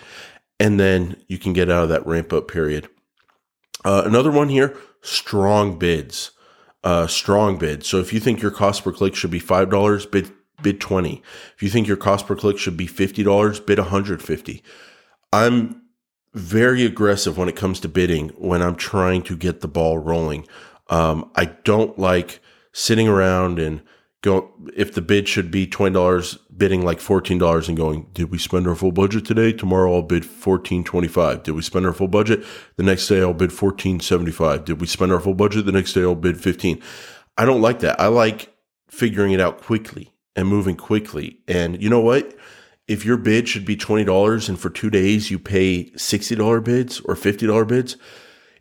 and 0.58 0.80
then 0.80 1.16
you 1.28 1.38
can 1.38 1.52
get 1.52 1.70
out 1.70 1.84
of 1.84 1.88
that 1.90 2.06
ramp 2.06 2.32
up 2.32 2.48
period. 2.48 2.88
Uh, 3.84 4.02
another 4.04 4.30
one 4.30 4.48
here 4.48 4.76
strong 5.02 5.78
bids. 5.78 6.32
Uh, 6.82 7.06
strong 7.06 7.58
bids. 7.58 7.86
So 7.86 7.98
if 7.98 8.12
you 8.12 8.20
think 8.20 8.42
your 8.42 8.50
cost 8.50 8.84
per 8.84 8.92
click 8.92 9.14
should 9.14 9.30
be 9.30 9.40
$5, 9.40 10.10
bid 10.10 10.32
bid 10.62 10.80
20. 10.80 11.22
If 11.54 11.62
you 11.62 11.68
think 11.68 11.86
your 11.86 11.96
cost 11.96 12.26
per 12.26 12.34
click 12.34 12.58
should 12.58 12.76
be 12.76 12.86
$50, 12.86 13.66
bid 13.66 13.78
150. 13.78 14.62
I'm 15.32 15.82
very 16.36 16.84
aggressive 16.84 17.36
when 17.36 17.48
it 17.48 17.56
comes 17.56 17.80
to 17.80 17.88
bidding 17.88 18.28
when 18.36 18.62
I'm 18.62 18.76
trying 18.76 19.22
to 19.22 19.36
get 19.36 19.60
the 19.60 19.68
ball 19.68 19.98
rolling. 19.98 20.46
Um, 20.88 21.30
I 21.34 21.46
don't 21.46 21.98
like 21.98 22.40
sitting 22.72 23.08
around 23.08 23.58
and 23.58 23.82
go 24.22 24.52
if 24.74 24.92
the 24.92 25.02
bid 25.02 25.28
should 25.28 25.50
be 25.50 25.66
twenty 25.66 25.94
dollars, 25.94 26.36
bidding 26.56 26.84
like 26.84 27.00
fourteen 27.00 27.38
dollars 27.38 27.68
and 27.68 27.76
going, 27.76 28.08
did 28.12 28.30
we 28.30 28.38
spend 28.38 28.66
our 28.66 28.74
full 28.74 28.92
budget 28.92 29.24
today? 29.24 29.52
Tomorrow 29.52 29.94
I'll 29.94 30.02
bid 30.02 30.24
fourteen 30.26 30.84
twenty 30.84 31.08
five. 31.08 31.42
Did 31.42 31.52
we 31.52 31.62
spend 31.62 31.86
our 31.86 31.92
full 31.92 32.08
budget? 32.08 32.44
The 32.76 32.82
next 32.82 33.08
day 33.08 33.20
I'll 33.20 33.34
bid 33.34 33.52
fourteen 33.52 34.00
seventy 34.00 34.32
five. 34.32 34.64
Did 34.64 34.80
we 34.80 34.86
spend 34.86 35.12
our 35.12 35.20
full 35.20 35.34
budget? 35.34 35.66
The 35.66 35.72
next 35.72 35.94
day 35.94 36.02
I'll 36.02 36.14
bid 36.14 36.40
fifteen. 36.40 36.82
I 37.38 37.44
don't 37.44 37.60
like 37.62 37.80
that. 37.80 38.00
I 38.00 38.06
like 38.08 38.54
figuring 38.88 39.32
it 39.32 39.40
out 39.40 39.62
quickly 39.62 40.12
and 40.34 40.48
moving 40.48 40.76
quickly. 40.76 41.40
And 41.48 41.82
you 41.82 41.88
know 41.88 42.00
what? 42.00 42.36
If 42.88 43.04
your 43.04 43.16
bid 43.16 43.48
should 43.48 43.64
be 43.64 43.76
twenty 43.76 44.04
dollars 44.04 44.48
and 44.48 44.58
for 44.58 44.70
two 44.70 44.90
days 44.90 45.30
you 45.30 45.38
pay 45.38 45.92
sixty 45.96 46.34
dollar 46.34 46.60
bids 46.60 47.00
or 47.00 47.16
fifty 47.16 47.46
dollar 47.46 47.64
bids, 47.64 47.96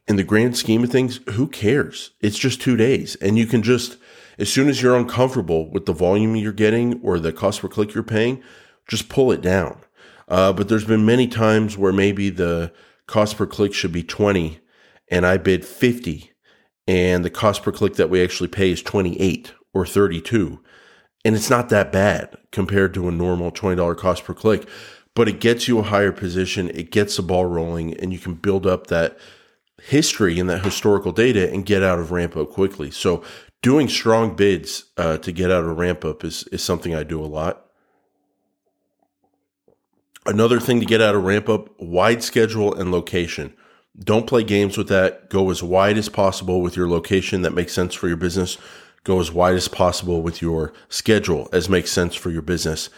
in 0.08 0.15
the 0.15 0.24
grand 0.24 0.55
scheme 0.58 0.84
of 0.84 0.91
things, 0.91 1.20
who 1.32 1.48
cares? 1.48 2.12
It's 2.22 2.38
just 2.38 2.62
two 2.62 2.77
days, 2.77 3.15
and 3.15 3.38
you 3.38 3.46
can 3.46 3.63
just 3.63 3.98
as 4.38 4.51
soon 4.51 4.67
as 4.67 4.82
you're 4.82 4.98
uncomfortable 4.98 5.70
with 5.70 5.86
the 5.86 5.94
volume 5.94 6.36
you're 6.36 6.51
getting 6.51 7.00
or 7.01 7.20
the 7.20 7.32
cost 7.32 7.62
per 7.62 7.67
click 7.67 7.94
you're 7.94 8.03
paying, 8.03 8.44
just 8.88 9.10
pull 9.10 9.32
it 9.32 9.41
down. 9.41 9.79
Uh, 10.27 10.51
but 10.51 10.67
there's 10.67 10.86
been 10.86 11.05
many 11.05 11.27
times 11.27 11.77
where 11.77 11.94
maybe 11.94 12.29
the 12.29 12.74
cost 13.08 13.38
per 13.38 13.46
click 13.46 13.74
should 13.74 13.91
be 13.91 14.03
20 14.03 14.60
and 15.10 15.25
I 15.25 15.38
bid 15.38 15.63
50 15.63 16.32
and 16.88 17.24
the 17.24 17.29
cost 17.29 17.63
per 17.63 17.72
click 17.72 17.96
that 17.96 18.10
we 18.10 18.24
actually 18.24 18.50
pay 18.50 18.72
is 18.72 18.82
28 18.82 19.53
or 19.74 19.86
32. 19.86 20.60
And 21.25 21.36
it's 21.36 21.50
not 21.50 21.70
that 21.70 21.91
bad 21.91 22.38
compared 22.51 22.94
to 22.94 23.08
a 23.08 23.12
normal 23.12 23.51
$20 23.51 23.98
cost 23.98 24.24
per 24.24 24.36
click, 24.36 24.70
but 25.15 25.27
it 25.27 25.41
gets 25.41 25.67
you 25.67 25.79
a 25.79 25.84
higher 25.84 26.12
position. 26.12 26.70
It 26.70 26.91
gets 26.91 27.17
the 27.17 27.24
ball 27.24 27.46
rolling 27.46 27.96
and 27.96 28.13
you 28.13 28.20
can 28.20 28.36
build 28.36 28.67
up 28.67 28.88
that 28.88 29.17
history 29.82 30.39
and 30.39 30.48
that 30.51 30.63
historical 30.63 31.12
data 31.12 31.51
and 31.51 31.65
get 31.65 31.82
out 31.82 31.98
of 31.98 32.12
ramp 32.12 32.38
up 32.38 32.51
quickly. 32.51 32.91
So 32.91 33.24
doing 33.63 33.89
strong 33.89 34.36
bids 34.36 34.86
uh, 34.98 35.17
to 35.17 35.32
get 35.32 35.50
out 35.50 35.63
of 35.63 35.77
ramp 35.79 36.05
up 36.05 36.24
is, 36.24 36.44
is 36.51 36.63
something 36.63 36.94
I 36.94 37.01
do 37.01 37.20
a 37.20 37.25
lot. 37.25 37.65
Another 40.27 40.60
thing 40.60 40.79
to 40.79 40.86
get 40.86 41.01
out 41.01 41.15
of 41.15 41.24
ramp 41.24 41.50
up 41.50 41.70
wide 41.79 42.24
schedule 42.24 42.74
and 42.74 42.91
location. 42.91 43.55
Don't 43.98 44.27
play 44.27 44.44
games 44.44 44.77
with 44.77 44.89
that. 44.89 45.29
Go 45.32 45.50
as 45.50 45.63
wide 45.63 45.98
as 45.98 46.10
possible 46.10 46.62
with 46.62 46.75
your 46.75 46.88
location 46.88 47.41
that 47.41 47.53
makes 47.53 47.74
sense 47.74 47.96
for 47.96 48.08
your 48.08 48.17
business. 48.17 48.60
Go 49.06 49.22
as 49.22 49.32
wide 49.32 49.56
as 49.56 49.70
possible 49.70 50.22
with 50.22 50.42
your 50.42 50.74
schedule 50.90 51.48
as 51.54 51.70
makes 51.70 51.92
sense 51.92 52.16
for 52.16 52.30
your 52.30 52.42
business. 52.42 52.90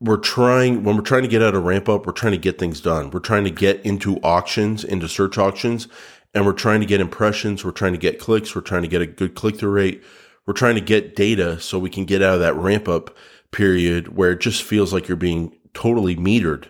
We're 0.00 0.18
trying, 0.18 0.84
when 0.84 0.96
we're 0.96 1.02
trying 1.02 1.22
to 1.22 1.28
get 1.28 1.40
out 1.40 1.54
of 1.54 1.64
ramp 1.64 1.88
up, 1.88 2.04
we're 2.04 2.12
trying 2.12 2.32
to 2.32 2.38
get 2.38 2.58
things 2.58 2.82
done. 2.82 3.10
We're 3.10 3.20
trying 3.20 3.44
to 3.44 3.50
get 3.50 3.80
into 3.86 4.16
auctions, 4.18 4.84
into 4.84 5.08
search 5.08 5.38
auctions, 5.38 5.88
and 6.34 6.44
we're 6.44 6.52
trying 6.52 6.80
to 6.80 6.86
get 6.86 7.00
impressions, 7.00 7.64
we're 7.64 7.70
trying 7.70 7.92
to 7.92 7.98
get 7.98 8.18
clicks, 8.18 8.54
we're 8.54 8.60
trying 8.60 8.82
to 8.82 8.88
get 8.88 9.00
a 9.00 9.06
good 9.06 9.34
click 9.34 9.56
through 9.56 9.70
rate, 9.70 10.02
we're 10.46 10.52
trying 10.52 10.74
to 10.74 10.80
get 10.80 11.16
data 11.16 11.58
so 11.60 11.78
we 11.78 11.88
can 11.88 12.04
get 12.04 12.20
out 12.20 12.34
of 12.34 12.40
that 12.40 12.56
ramp 12.56 12.88
up 12.88 13.16
period 13.52 14.16
where 14.16 14.32
it 14.32 14.40
just 14.40 14.62
feels 14.62 14.92
like 14.92 15.06
you're 15.08 15.16
being 15.16 15.56
totally 15.74 16.16
metered 16.16 16.66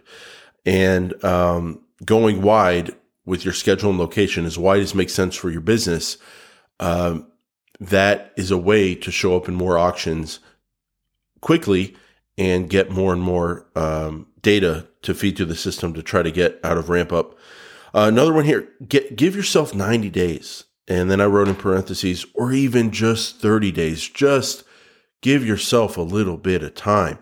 and 0.67 1.23
um, 1.25 1.81
going 2.05 2.43
wide 2.43 2.95
with 3.25 3.45
your 3.45 3.55
schedule 3.55 3.91
and 3.91 3.99
location 3.99 4.45
as 4.45 4.59
wide 4.59 4.81
as 4.81 4.95
makes 4.95 5.15
sense 5.15 5.35
for 5.35 5.51
your 5.51 5.63
business. 5.63 6.19
Um, 6.79 7.27
that 7.89 8.33
is 8.37 8.51
a 8.51 8.59
way 8.59 8.95
to 8.95 9.11
show 9.11 9.37
up 9.37 9.49
in 9.49 9.55
more 9.55 9.79
auctions 9.79 10.41
quickly 11.41 11.97
and 12.37 12.71
get 12.71 12.91
more 12.91 13.13
and 13.13 13.23
more 13.23 13.67
um, 13.77 14.27
data 14.43 14.87
to 15.03 15.15
feed 15.15 15.37
to 15.37 15.45
the 15.45 15.57
system 15.57 15.95
to 15.95 16.03
try 16.03 16.23
to 16.23 16.31
get 16.31 16.59
out 16.65 16.79
of 16.79 16.89
ramp 16.89 17.13
up 17.13 17.37
uh, 17.95 18.09
another 18.09 18.33
one 18.33 18.45
here, 18.45 18.69
get, 18.87 19.15
give 19.15 19.37
yourself 19.37 19.73
90 19.73 20.11
days. 20.11 20.65
And 20.89 21.11
then 21.11 21.21
I 21.21 21.27
wrote 21.27 21.49
in 21.49 21.55
parentheses, 21.55 22.27
or 22.35 22.53
even 22.53 22.91
just 22.91 23.41
30 23.41 23.71
days. 23.71 24.07
Just 24.09 24.65
give 25.23 25.47
yourself 25.47 25.97
a 25.97 26.03
little 26.03 26.37
bit 26.37 26.63
of 26.63 26.75
time. 26.75 27.19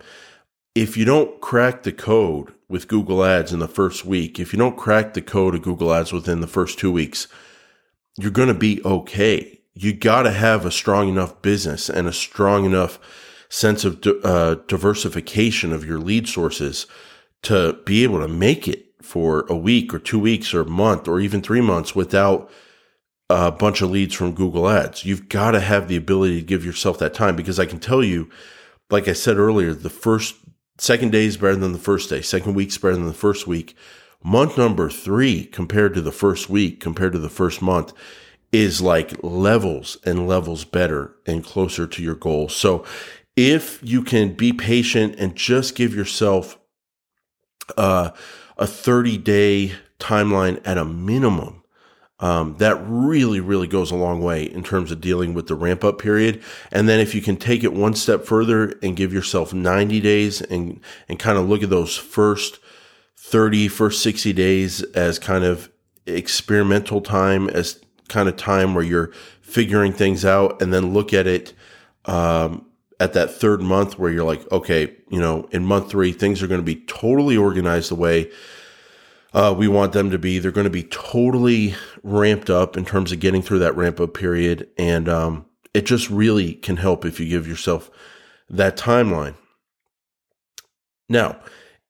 If 0.73 0.97
you 0.97 1.05
don't 1.05 1.39
crack 1.39 1.83
the 1.83 1.91
code 1.91 2.53
with 2.67 2.87
Google 2.87 3.23
Ads 3.23 3.53
in 3.53 3.59
the 3.59 3.67
first 3.67 4.03
week, 4.03 4.39
if 4.39 4.51
you 4.51 4.57
don't 4.57 4.75
crack 4.75 5.13
the 5.13 5.21
code 5.21 5.53
of 5.53 5.61
Google 5.61 5.93
Ads 5.93 6.11
within 6.11 6.41
the 6.41 6.47
first 6.47 6.79
two 6.79 6.91
weeks, 6.91 7.27
you're 8.17 8.31
going 8.31 8.47
to 8.47 8.55
be 8.55 8.81
okay. 8.83 9.61
You 9.75 9.93
got 9.93 10.23
to 10.23 10.31
have 10.31 10.65
a 10.65 10.71
strong 10.71 11.09
enough 11.09 11.41
business 11.41 11.89
and 11.89 12.07
a 12.07 12.13
strong 12.13 12.65
enough 12.65 12.99
sense 13.49 13.85
of 13.85 14.05
uh, 14.23 14.55
diversification 14.67 15.73
of 15.73 15.85
your 15.85 15.99
lead 15.99 16.27
sources 16.27 16.87
to 17.43 17.77
be 17.85 18.03
able 18.03 18.19
to 18.19 18.27
make 18.27 18.67
it 18.67 18.87
for 19.01 19.45
a 19.49 19.55
week 19.55 19.93
or 19.93 19.99
two 19.99 20.19
weeks 20.19 20.53
or 20.53 20.61
a 20.61 20.65
month 20.65 21.07
or 21.07 21.19
even 21.19 21.41
three 21.41 21.61
months 21.61 21.95
without 21.95 22.49
a 23.29 23.51
bunch 23.51 23.81
of 23.81 23.91
leads 23.91 24.13
from 24.13 24.33
Google 24.33 24.69
Ads. 24.69 25.05
You've 25.05 25.29
got 25.29 25.51
to 25.51 25.59
have 25.59 25.87
the 25.87 25.95
ability 25.95 26.39
to 26.39 26.45
give 26.45 26.65
yourself 26.65 26.99
that 26.99 27.13
time 27.13 27.35
because 27.35 27.59
I 27.59 27.65
can 27.65 27.79
tell 27.79 28.03
you, 28.03 28.29
like 28.89 29.07
I 29.07 29.13
said 29.13 29.37
earlier, 29.37 29.73
the 29.73 29.89
first, 29.89 30.35
second 30.77 31.11
day 31.11 31.25
is 31.25 31.37
better 31.37 31.55
than 31.55 31.73
the 31.73 31.79
first 31.79 32.09
day, 32.09 32.21
second 32.21 32.53
week's 32.53 32.77
better 32.77 32.95
than 32.95 33.07
the 33.07 33.13
first 33.13 33.47
week. 33.47 33.75
Month 34.23 34.57
number 34.57 34.89
three 34.89 35.45
compared 35.45 35.93
to 35.95 36.01
the 36.01 36.11
first 36.11 36.49
week, 36.49 36.79
compared 36.79 37.13
to 37.13 37.19
the 37.19 37.29
first 37.29 37.61
month, 37.61 37.93
is 38.53 38.81
like 38.81 39.21
levels 39.21 39.97
and 40.05 40.27
levels 40.27 40.63
better 40.63 41.15
and 41.25 41.43
closer 41.43 41.85
to 41.87 42.01
your 42.01 42.15
goal. 42.15 42.47
So 42.47 42.85
if 43.35 43.79
you 43.83 44.03
can 44.03 44.33
be 44.33 44.53
patient 44.53 45.15
and 45.17 45.35
just 45.35 45.75
give 45.75 45.93
yourself, 45.93 46.57
uh, 47.77 48.11
a 48.57 48.67
30 48.67 49.17
day 49.17 49.73
timeline 49.99 50.61
at 50.65 50.77
a 50.77 50.85
minimum. 50.85 51.61
Um, 52.19 52.55
that 52.59 52.77
really, 52.85 53.41
really 53.41 53.67
goes 53.67 53.91
a 53.91 53.95
long 53.95 54.21
way 54.21 54.43
in 54.43 54.63
terms 54.63 54.91
of 54.91 55.01
dealing 55.01 55.33
with 55.33 55.47
the 55.47 55.55
ramp 55.55 55.83
up 55.83 55.99
period. 55.99 56.41
And 56.71 56.87
then 56.87 56.99
if 56.99 57.13
you 57.13 57.21
can 57.21 57.35
take 57.35 57.63
it 57.63 57.73
one 57.73 57.95
step 57.95 58.23
further 58.23 58.79
and 58.81 58.95
give 58.95 59.11
yourself 59.11 59.53
90 59.53 59.99
days 59.99 60.41
and, 60.41 60.79
and 61.09 61.19
kind 61.19 61.37
of 61.37 61.49
look 61.49 61.63
at 61.63 61.69
those 61.69 61.97
first 61.97 62.59
30, 63.17 63.67
first 63.67 64.01
60 64.03 64.31
days 64.31 64.83
as 64.93 65.19
kind 65.19 65.43
of 65.43 65.69
experimental 66.05 67.01
time, 67.01 67.49
as 67.49 67.82
kind 68.09 68.29
of 68.29 68.35
time 68.35 68.73
where 68.73 68.83
you're 68.83 69.11
figuring 69.41 69.93
things 69.93 70.25
out 70.25 70.61
and 70.61 70.73
then 70.73 70.93
look 70.93 71.13
at 71.13 71.27
it, 71.27 71.53
um, 72.05 72.65
at 72.99 73.13
that 73.13 73.31
third 73.31 73.61
month 73.61 73.99
where 73.99 74.11
you're 74.11 74.23
like, 74.23 74.49
okay, 74.51 74.95
you 75.09 75.19
know, 75.19 75.47
in 75.51 75.65
month 75.65 75.89
three, 75.89 76.11
things 76.11 76.41
are 76.41 76.47
going 76.47 76.61
to 76.61 76.65
be 76.65 76.81
totally 76.87 77.35
organized 77.35 77.91
the 77.91 77.95
way 77.95 78.31
uh, 79.33 79.53
we 79.57 79.67
want 79.67 79.93
them 79.93 80.11
to 80.11 80.19
be. 80.19 80.39
They're 80.39 80.51
going 80.51 80.65
to 80.65 80.69
be 80.69 80.83
totally 80.83 81.75
ramped 82.03 82.49
up 82.49 82.77
in 82.77 82.85
terms 82.85 83.11
of 83.11 83.19
getting 83.19 83.41
through 83.41 83.59
that 83.59 83.75
ramp 83.75 83.99
up 83.99 84.13
period. 84.13 84.69
And 84.77 85.09
um, 85.09 85.45
it 85.73 85.85
just 85.85 86.09
really 86.09 86.53
can 86.53 86.77
help 86.77 87.03
if 87.03 87.19
you 87.19 87.27
give 87.27 87.47
yourself 87.47 87.89
that 88.49 88.77
timeline. 88.77 89.35
Now, 91.09 91.39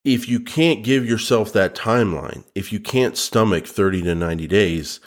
if 0.03 0.27
you 0.27 0.39
can't 0.39 0.83
give 0.83 1.05
yourself 1.05 1.53
that 1.53 1.75
timeline, 1.75 2.43
if 2.55 2.73
you 2.73 2.79
can't 2.79 3.17
stomach 3.17 3.67
30 3.67 4.03
to 4.03 4.15
90 4.15 4.47
days, 4.47 4.99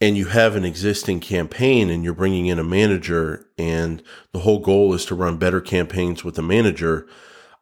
and 0.00 0.16
you 0.16 0.26
have 0.26 0.56
an 0.56 0.64
existing 0.64 1.20
campaign 1.20 1.88
and 1.88 2.04
you're 2.04 2.12
bringing 2.12 2.46
in 2.46 2.58
a 2.58 2.64
manager 2.64 3.46
and 3.56 4.02
the 4.32 4.40
whole 4.40 4.58
goal 4.58 4.92
is 4.92 5.04
to 5.06 5.14
run 5.14 5.38
better 5.38 5.60
campaigns 5.60 6.24
with 6.24 6.38
a 6.38 6.42
manager 6.42 7.06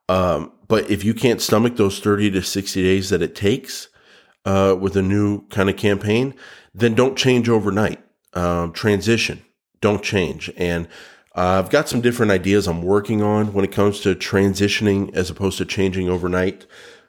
um, 0.09 0.53
but 0.69 0.91
if 0.91 1.05
you 1.05 1.15
can't 1.15 1.41
stomach 1.41 1.77
those 1.77 2.01
30 2.01 2.33
to 2.33 2.43
60 2.43 2.83
days 2.83 3.11
that 3.11 3.23
it 3.23 3.35
takes 3.35 3.89
uh, 4.45 4.77
with 4.79 4.97
a 4.97 5.03
new 5.03 5.47
kind 5.49 5.71
of 5.71 5.77
campaign 5.77 6.35
then 6.75 6.95
don't 6.95 7.17
change 7.17 7.49
overnight. 7.49 8.01
Um, 8.35 8.73
transition. 8.73 9.45
Don't 9.81 10.03
change. 10.03 10.51
And 10.57 10.89
uh, 11.37 11.59
i've 11.59 11.71
got 11.71 11.89
some 11.89 12.01
different 12.01 12.31
ideas 12.31 12.69
i'm 12.69 12.81
working 12.81 13.21
on 13.21 13.53
when 13.53 13.65
it 13.65 13.73
comes 13.73 13.99
to 13.99 14.15
transitioning 14.15 15.13
as 15.17 15.31
opposed 15.31 15.59
to 15.59 15.65
changing 15.65 16.09
overnight. 16.09 16.67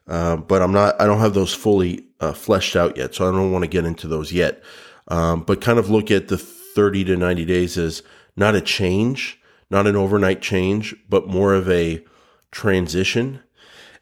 Uh, 0.07 0.35
but 0.35 0.61
i'm 0.61 0.71
not 0.71 0.99
i 1.01 1.05
don't 1.05 1.19
have 1.19 1.33
those 1.33 1.53
fully 1.53 2.05
uh, 2.19 2.31
fleshed 2.33 2.75
out 2.75 2.95
yet 2.97 3.13
so 3.13 3.27
i 3.27 3.31
don't 3.31 3.51
want 3.51 3.63
to 3.63 3.67
get 3.67 3.85
into 3.85 4.07
those 4.07 4.31
yet 4.31 4.63
um, 5.07 5.43
but 5.43 5.61
kind 5.61 5.79
of 5.79 5.89
look 5.89 6.11
at 6.11 6.27
the 6.27 6.37
30 6.37 7.05
to 7.05 7.15
90 7.15 7.45
days 7.45 7.77
as 7.77 8.03
not 8.35 8.55
a 8.55 8.61
change, 8.61 9.39
not 9.69 9.87
an 9.87 9.95
overnight 9.95 10.41
change, 10.41 10.95
but 11.09 11.27
more 11.27 11.53
of 11.53 11.69
a 11.69 12.03
transition. 12.51 13.41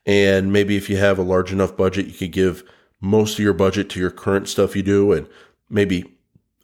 And 0.05 0.51
maybe 0.51 0.75
if 0.75 0.89
you 0.89 0.97
have 0.97 1.17
a 1.17 1.23
large 1.23 1.51
enough 1.51 1.77
budget, 1.77 2.07
you 2.07 2.13
could 2.13 2.31
give 2.31 2.63
most 2.99 3.33
of 3.33 3.39
your 3.39 3.53
budget 3.53 3.89
to 3.89 3.99
your 3.99 4.11
current 4.11 4.47
stuff 4.47 4.75
you 4.75 4.83
do 4.83 5.11
and 5.11 5.27
maybe 5.69 6.05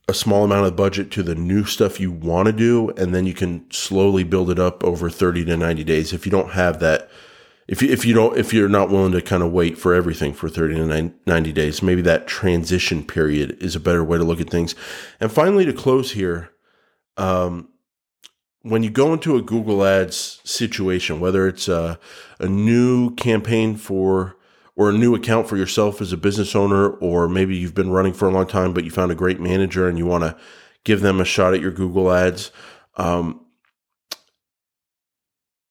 a 0.08 0.14
small 0.14 0.44
amount 0.44 0.66
of 0.66 0.76
budget 0.76 1.12
to 1.12 1.24
the 1.24 1.36
new 1.36 1.64
stuff 1.64 2.00
you 2.00 2.12
want 2.12 2.48
to 2.48 2.54
do. 2.54 2.90
And 2.98 3.14
then 3.14 3.26
you 3.26 3.34
can 3.34 3.70
slowly 3.72 4.24
build 4.24 4.50
it 4.50 4.60
up 4.60 4.84
over 4.84 5.10
30 5.10 5.46
to 5.46 5.58
90 5.58 5.84
days 5.84 6.14
if 6.14 6.26
you 6.26 6.32
don't 6.32 6.52
have 6.52 6.80
that 6.80 7.10
if 7.70 7.84
you, 7.84 7.90
if 7.90 8.04
you 8.04 8.16
don't 8.16 8.36
if 8.36 8.52
you're 8.52 8.68
not 8.68 8.90
willing 8.90 9.12
to 9.12 9.22
kind 9.22 9.44
of 9.44 9.52
wait 9.52 9.78
for 9.78 9.94
everything 9.94 10.34
for 10.34 10.50
30 10.50 10.76
to 10.76 11.14
90 11.28 11.54
days 11.54 11.84
maybe 11.84 12.02
that 12.02 12.28
transition 12.28 13.04
period 13.04 13.56
is 13.62 13.76
a 13.76 13.80
better 13.80 14.04
way 14.04 14.18
to 14.18 14.24
look 14.24 14.42
at 14.42 14.50
things. 14.50 14.74
And 15.20 15.32
finally 15.32 15.66
to 15.66 15.74
close 15.74 16.12
here 16.12 16.50
um, 17.16 17.70
when 18.64 18.82
you 18.82 18.90
go 18.90 19.14
into 19.14 19.38
a 19.38 19.42
google 19.42 19.86
ads 19.86 20.42
situation 20.44 21.20
whether 21.20 21.48
it's 21.48 21.68
a, 21.68 22.00
a 22.40 22.48
new 22.48 23.14
campaign 23.16 23.76
for 23.76 24.36
or 24.76 24.90
a 24.90 24.94
new 24.94 25.14
account 25.14 25.48
for 25.48 25.56
yourself 25.56 26.02
as 26.02 26.12
a 26.12 26.18
business 26.18 26.56
owner 26.56 26.90
or 26.90 27.30
maybe 27.30 27.56
you've 27.56 27.76
been 27.76 27.92
running 27.92 28.14
for 28.14 28.28
a 28.28 28.32
long 28.32 28.48
time 28.48 28.74
but 28.74 28.84
you 28.84 28.90
found 28.90 29.12
a 29.12 29.16
great 29.16 29.40
manager 29.40 29.88
and 29.88 30.00
you 30.00 30.08
want 30.08 30.24
to 30.24 30.36
give 30.86 31.02
them 31.02 31.22
a 31.22 31.26
shot 31.26 31.54
at 31.54 31.62
your 31.62 31.72
google 31.72 32.12
ads 32.12 32.52
um, 32.96 33.46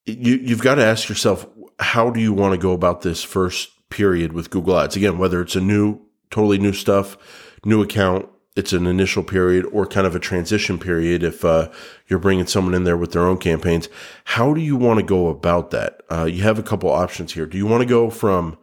you, 0.06 0.36
you've 0.36 0.62
got 0.62 0.76
to 0.76 0.84
ask 0.84 1.08
yourself 1.08 1.46
how 1.78 2.10
do 2.10 2.20
you 2.20 2.32
want 2.32 2.52
to 2.52 2.58
go 2.58 2.72
about 2.72 3.02
this 3.02 3.22
first 3.22 3.70
period 3.90 4.32
with 4.32 4.50
Google 4.50 4.78
Ads? 4.78 4.96
Again, 4.96 5.18
whether 5.18 5.40
it's 5.40 5.56
a 5.56 5.60
new, 5.60 6.00
totally 6.30 6.58
new 6.58 6.72
stuff, 6.72 7.16
new 7.64 7.82
account, 7.82 8.28
it's 8.56 8.72
an 8.72 8.88
initial 8.88 9.22
period 9.22 9.66
or 9.66 9.86
kind 9.86 10.06
of 10.06 10.16
a 10.16 10.18
transition 10.18 10.80
period 10.80 11.22
if 11.22 11.44
uh, 11.44 11.70
you're 12.08 12.18
bringing 12.18 12.46
someone 12.46 12.74
in 12.74 12.82
there 12.82 12.96
with 12.96 13.12
their 13.12 13.24
own 13.24 13.38
campaigns. 13.38 13.88
How 14.24 14.52
do 14.52 14.60
you 14.60 14.76
want 14.76 14.98
to 14.98 15.06
go 15.06 15.28
about 15.28 15.70
that? 15.70 16.02
Uh, 16.10 16.24
you 16.24 16.42
have 16.42 16.58
a 16.58 16.64
couple 16.64 16.90
options 16.90 17.34
here. 17.34 17.46
Do 17.46 17.56
you 17.56 17.66
want 17.66 17.82
to 17.82 17.86
go 17.86 18.10
from 18.10 18.58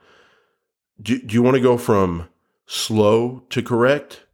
do, 1.02 1.22
do 1.22 1.34
you 1.34 1.42
want 1.42 1.56
to 1.56 1.62
go 1.62 1.78
from 1.78 2.28
slow 2.66 3.44
to 3.50 3.62
correct 3.62 4.26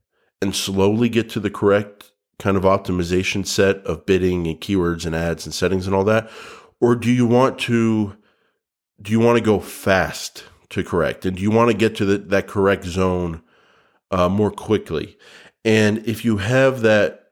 and 0.42 0.56
slowly 0.56 1.10
get 1.10 1.30
to 1.32 1.40
the 1.40 1.50
correct 1.50 2.12
kind 2.40 2.58
of 2.58 2.64
optimization 2.64 3.46
set 3.46 3.78
of 3.86 4.06
bidding 4.06 4.48
and 4.48 4.60
keywords 4.60 5.06
and 5.06 5.16
ads 5.16 5.46
and 5.46 5.54
settings 5.54 5.86
and 5.86 5.96
all 5.96 6.04
that? 6.04 6.30
Or 6.80 6.96
do 6.96 7.12
you 7.12 7.28
want 7.28 7.60
to 7.60 8.18
do 9.02 9.12
you 9.12 9.20
want 9.20 9.38
to 9.38 9.44
go 9.44 9.60
fast 9.60 10.46
to 10.70 10.84
correct? 10.84 11.26
And 11.26 11.38
do 11.38 11.44
you 11.44 11.52
want 11.52 11.72
to 11.72 11.78
get 11.78 11.96
to 11.98 12.06
the, 12.06 12.18
that 12.18 12.48
correct 12.48 12.86
zone 12.86 13.42
uh, 14.12 14.30
more 14.30 14.52
quickly? 14.52 15.18
And 15.64 16.06
if 16.08 16.26
you 16.26 16.38
have 16.38 16.82
that 16.82 17.30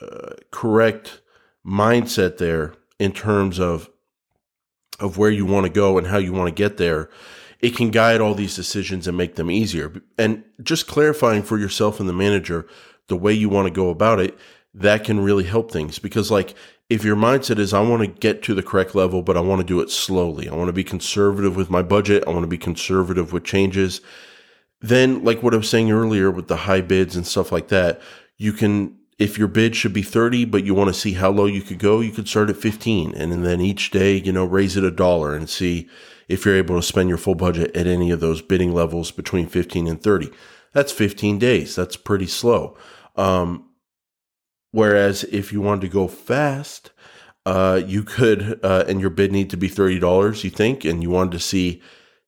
uh, 0.00 0.34
correct 0.50 1.20
mindset 1.66 2.38
there 2.38 2.74
in 2.98 3.12
terms 3.12 3.58
of 3.58 3.90
of 4.98 5.18
where 5.18 5.30
you 5.30 5.44
want 5.44 5.66
to 5.66 5.72
go 5.72 5.98
and 5.98 6.06
how 6.06 6.16
you 6.16 6.32
want 6.32 6.48
to 6.48 6.54
get 6.54 6.78
there, 6.78 7.10
it 7.60 7.76
can 7.76 7.90
guide 7.90 8.20
all 8.20 8.34
these 8.34 8.56
decisions 8.56 9.06
and 9.06 9.16
make 9.16 9.34
them 9.34 9.50
easier. 9.50 9.92
And 10.16 10.42
just 10.62 10.86
clarifying 10.86 11.42
for 11.42 11.58
yourself 11.58 12.00
and 12.00 12.08
the 12.08 12.14
manager 12.14 12.66
the 13.08 13.16
way 13.16 13.34
you 13.34 13.50
want 13.50 13.66
to 13.66 13.70
go 13.70 13.90
about 13.90 14.20
it, 14.20 14.38
that 14.76 15.04
can 15.04 15.20
really 15.20 15.44
help 15.44 15.70
things 15.70 15.98
because 15.98 16.30
like 16.30 16.54
if 16.88 17.02
your 17.02 17.16
mindset 17.16 17.58
is, 17.58 17.72
I 17.72 17.80
want 17.80 18.02
to 18.02 18.06
get 18.06 18.42
to 18.44 18.54
the 18.54 18.62
correct 18.62 18.94
level, 18.94 19.22
but 19.22 19.36
I 19.36 19.40
want 19.40 19.60
to 19.60 19.66
do 19.66 19.80
it 19.80 19.90
slowly. 19.90 20.48
I 20.48 20.54
want 20.54 20.68
to 20.68 20.72
be 20.72 20.84
conservative 20.84 21.56
with 21.56 21.68
my 21.68 21.82
budget. 21.82 22.22
I 22.26 22.30
want 22.30 22.44
to 22.44 22.48
be 22.48 22.58
conservative 22.58 23.32
with 23.32 23.42
changes. 23.42 24.00
Then, 24.80 25.24
like 25.24 25.42
what 25.42 25.54
I 25.54 25.56
was 25.56 25.68
saying 25.68 25.90
earlier 25.90 26.30
with 26.30 26.46
the 26.46 26.56
high 26.56 26.82
bids 26.82 27.16
and 27.16 27.26
stuff 27.26 27.50
like 27.50 27.68
that, 27.68 28.00
you 28.36 28.52
can, 28.52 28.96
if 29.18 29.36
your 29.36 29.48
bid 29.48 29.74
should 29.74 29.94
be 29.94 30.02
30, 30.02 30.44
but 30.44 30.64
you 30.64 30.74
want 30.74 30.88
to 30.88 31.00
see 31.00 31.14
how 31.14 31.30
low 31.30 31.46
you 31.46 31.62
could 31.62 31.80
go, 31.80 32.00
you 32.00 32.12
could 32.12 32.28
start 32.28 32.50
at 32.50 32.56
15. 32.56 33.14
And 33.14 33.44
then 33.44 33.60
each 33.60 33.90
day, 33.90 34.16
you 34.16 34.30
know, 34.30 34.44
raise 34.44 34.76
it 34.76 34.84
a 34.84 34.90
dollar 34.92 35.34
and 35.34 35.48
see 35.48 35.88
if 36.28 36.44
you're 36.44 36.54
able 36.54 36.76
to 36.76 36.86
spend 36.86 37.08
your 37.08 37.18
full 37.18 37.34
budget 37.34 37.76
at 37.76 37.88
any 37.88 38.12
of 38.12 38.20
those 38.20 38.42
bidding 38.42 38.72
levels 38.72 39.10
between 39.10 39.48
15 39.48 39.88
and 39.88 40.00
30. 40.00 40.30
That's 40.72 40.92
15 40.92 41.38
days. 41.38 41.74
That's 41.74 41.96
pretty 41.96 42.26
slow. 42.26 42.76
Um, 43.16 43.65
Whereas 44.76 45.24
if 45.24 45.54
you 45.54 45.62
wanted 45.62 45.80
to 45.80 45.88
go 45.88 46.06
fast, 46.06 46.90
uh, 47.46 47.80
you 47.86 48.02
could, 48.02 48.60
uh, 48.62 48.84
and 48.86 49.00
your 49.00 49.08
bid 49.08 49.32
need 49.32 49.48
to 49.48 49.56
be 49.56 49.68
thirty 49.68 49.98
dollars. 49.98 50.44
You 50.44 50.50
think, 50.50 50.84
and 50.84 51.02
you 51.02 51.08
wanted 51.08 51.32
to 51.32 51.38
see, 51.38 51.80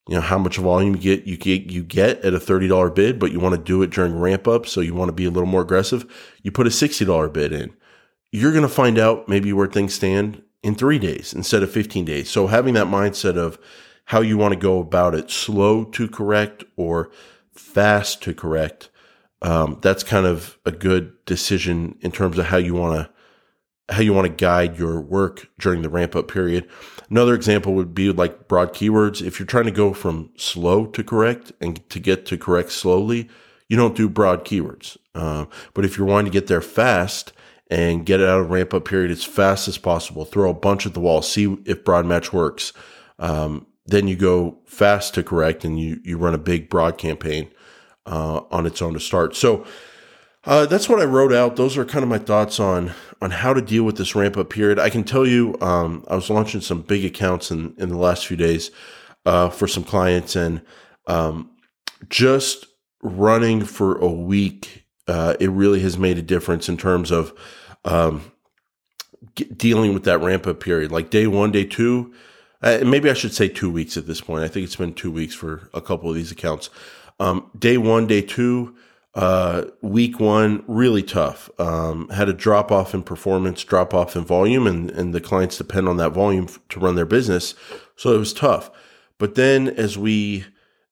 you 0.09 0.15
know, 0.15 0.23
how 0.23 0.39
much 0.39 0.57
volume 0.57 0.95
you 0.97 1.03
get 1.03 1.27
you 1.27 1.37
get 1.37 1.71
you 1.71 1.83
get 1.83 2.25
at 2.25 2.33
a 2.33 2.41
thirty 2.41 2.67
dollar 2.67 2.89
bid, 2.89 3.19
but 3.19 3.33
you 3.33 3.39
want 3.39 3.55
to 3.55 3.61
do 3.61 3.83
it 3.83 3.91
during 3.91 4.19
ramp 4.19 4.49
up, 4.49 4.65
so 4.65 4.81
you 4.81 4.95
want 4.95 5.11
to 5.11 5.13
be 5.13 5.27
a 5.27 5.31
little 5.31 5.53
more 5.55 5.61
aggressive. 5.61 6.07
You 6.43 6.51
put 6.51 6.67
a 6.67 6.71
sixty 6.71 7.05
dollar 7.05 7.29
bid 7.29 7.53
in. 7.53 7.77
You're 8.33 8.53
going 8.53 8.63
to 8.63 8.69
find 8.83 8.99
out 8.99 9.29
maybe 9.29 9.53
where 9.53 9.67
things 9.67 9.93
stand 9.93 10.43
in 10.63 10.75
three 10.75 10.99
days 10.99 11.35
instead 11.35 11.63
of 11.63 11.71
fifteen 11.71 12.07
days. 12.07 12.31
So 12.31 12.47
having 12.47 12.73
that 12.75 12.87
mindset 12.87 13.37
of 13.37 13.59
how 14.07 14.23
you 14.23 14.39
want 14.39 14.55
to 14.55 14.59
go 14.59 14.79
about 14.79 15.15
it, 15.15 15.31
slow 15.31 15.85
to 15.85 16.09
correct 16.09 16.65
or 16.77 17.11
fast 17.53 18.23
to 18.23 18.33
correct 18.33 18.89
um, 19.43 19.79
that's 19.83 20.03
kind 20.03 20.27
of 20.27 20.59
a 20.65 20.73
good 20.73 21.13
decision 21.25 21.97
in 22.01 22.11
terms 22.11 22.39
of 22.39 22.47
how 22.47 22.57
you 22.57 22.75
want 22.75 22.95
to 23.01 23.13
how 23.91 24.03
you 24.03 24.13
want 24.13 24.27
to 24.27 24.45
guide 24.45 24.79
your 24.79 25.01
work 25.01 25.49
during 25.59 25.81
the 25.81 25.89
ramp 25.89 26.15
up 26.15 26.29
period. 26.29 26.69
Another 27.09 27.35
example 27.35 27.75
would 27.75 27.95
be 27.95 28.13
like 28.13 28.47
broad 28.47 28.75
keywords. 28.75 29.27
If 29.27 29.39
you're 29.39 29.47
trying 29.47 29.65
to 29.65 29.71
go 29.71 29.95
from 29.95 30.31
slow 30.37 30.87
to 30.87 31.03
correct 31.03 31.53
and 31.61 31.89
to 31.89 31.99
get 31.99 32.27
to 32.27 32.37
correct 32.37 32.71
slowly, 32.71 33.29
you 33.67 33.79
don't 33.79 33.97
do 33.97 34.09
broad 34.09 34.45
keywords. 34.45 34.99
Uh, 35.15 35.47
but 35.73 35.87
if 35.87 35.97
you're 35.97 36.07
wanting 36.07 36.31
to 36.31 36.39
get 36.39 36.49
there 36.49 36.61
fast 36.61 37.33
and 37.71 38.05
get 38.05 38.21
it 38.21 38.29
out 38.29 38.41
of 38.41 38.51
ramp 38.51 38.75
up 38.75 38.85
period 38.85 39.11
as 39.11 39.25
fast 39.25 39.69
as 39.69 39.79
possible, 39.79 40.27
throw 40.27 40.51
a 40.51 40.55
bunch 40.55 40.85
at 40.85 40.93
the 40.93 41.01
wall, 41.01 41.23
see 41.23 41.57
if 41.65 41.85
broad 41.85 42.05
match 42.05 42.31
works. 42.31 42.75
Um, 43.19 43.67
then 43.87 44.07
you 44.07 44.17
go 44.17 44.59
fast 44.67 45.15
to 45.15 45.23
correct 45.23 45.65
and 45.65 45.81
you, 45.81 45.99
you 46.05 46.19
run 46.19 46.35
a 46.35 46.39
big 46.39 46.69
broad 46.69 46.99
campaign 46.99 47.51
uh, 48.09 48.41
on 48.51 48.67
its 48.67 48.83
own 48.83 48.95
to 48.95 49.01
start. 49.01 49.37
So 49.37 49.65
uh, 50.45 50.67
that's 50.67 50.89
what 50.89 51.01
I 51.01 51.05
wrote 51.05 51.33
out. 51.33 51.57
Those 51.57 51.77
are 51.77 51.85
kind 51.85 52.03
of 52.03 52.09
my 52.09 52.19
thoughts 52.19 52.59
on 52.59 52.93
on 53.21 53.31
how 53.33 53.53
to 53.53 53.61
deal 53.61 53.83
with 53.83 53.97
this 53.97 54.15
ramp 54.15 54.37
up 54.37 54.49
period. 54.51 54.79
I 54.79 54.91
can 54.91 55.05
tell 55.05 55.27
you, 55.27 55.57
um, 55.61 56.05
I 56.09 56.15
was 56.15 56.31
launching 56.31 56.61
some 56.61 56.83
big 56.83 57.05
accounts 57.05 57.51
in 57.51 57.75
in 57.79 57.91
the 57.91 57.99
last 57.99 58.27
few 58.27 58.37
days 58.37 58.71
uh, 59.27 59.51
for 59.51 59.69
some 59.69 59.85
clients, 59.85 60.37
and 60.37 60.63
um, 61.07 61.51
just 62.09 62.67
running 63.03 63.65
for 63.65 63.99
a 63.99 64.09
week, 64.09 64.87
uh, 65.07 65.35
it 65.39 65.51
really 65.51 65.81
has 65.81 65.99
made 65.99 66.19
a 66.19 66.23
difference 66.23 66.69
in 66.69 66.77
terms 66.77 67.11
of 67.11 67.33
um, 67.85 68.33
dealing 69.35 69.93
with 69.93 70.05
that 70.05 70.21
ramp 70.21 70.47
up 70.47 70.61
period. 70.61 70.91
Like 70.91 71.11
day 71.11 71.27
one, 71.27 71.53
day 71.53 71.65
two. 71.65 72.13
Uh, 72.61 72.81
maybe 72.85 73.09
I 73.09 73.15
should 73.15 73.33
say 73.33 73.49
two 73.49 73.71
weeks 73.71 73.97
at 73.97 74.07
this 74.09 74.21
point. 74.21 74.43
I 74.43 74.49
think 74.49 74.65
it's 74.65 74.75
been 74.75 74.93
two 74.93 75.13
weeks 75.13 75.35
for 75.35 75.69
a 75.73 75.81
couple 75.81 76.11
of 76.11 76.17
these 76.17 76.33
accounts. 76.33 76.71
Um, 77.21 77.51
day 77.59 77.79
one, 77.79 78.07
day 78.07 78.23
two, 78.23 78.77
uh, 79.15 79.65
week 79.83 80.21
one, 80.21 80.63
really 80.69 81.03
tough. 81.03 81.51
Um, 81.59 82.09
had 82.11 82.29
a 82.29 82.33
drop 82.33 82.71
off 82.71 82.95
in 82.95 83.03
performance, 83.03 83.65
drop 83.65 83.93
off 83.93 84.15
in 84.15 84.25
volume, 84.25 84.67
and, 84.67 84.91
and 84.91 85.13
the 85.13 85.21
clients 85.21 85.59
depend 85.59 85.89
on 85.89 85.97
that 85.97 86.13
volume 86.13 86.49
to 86.69 86.81
run 86.81 86.95
their 86.95 87.07
business. 87.07 87.55
So 87.97 88.15
it 88.15 88.19
was 88.19 88.33
tough. 88.33 88.71
But 89.19 89.35
then 89.35 89.69
as 89.69 89.99
we 89.99 90.45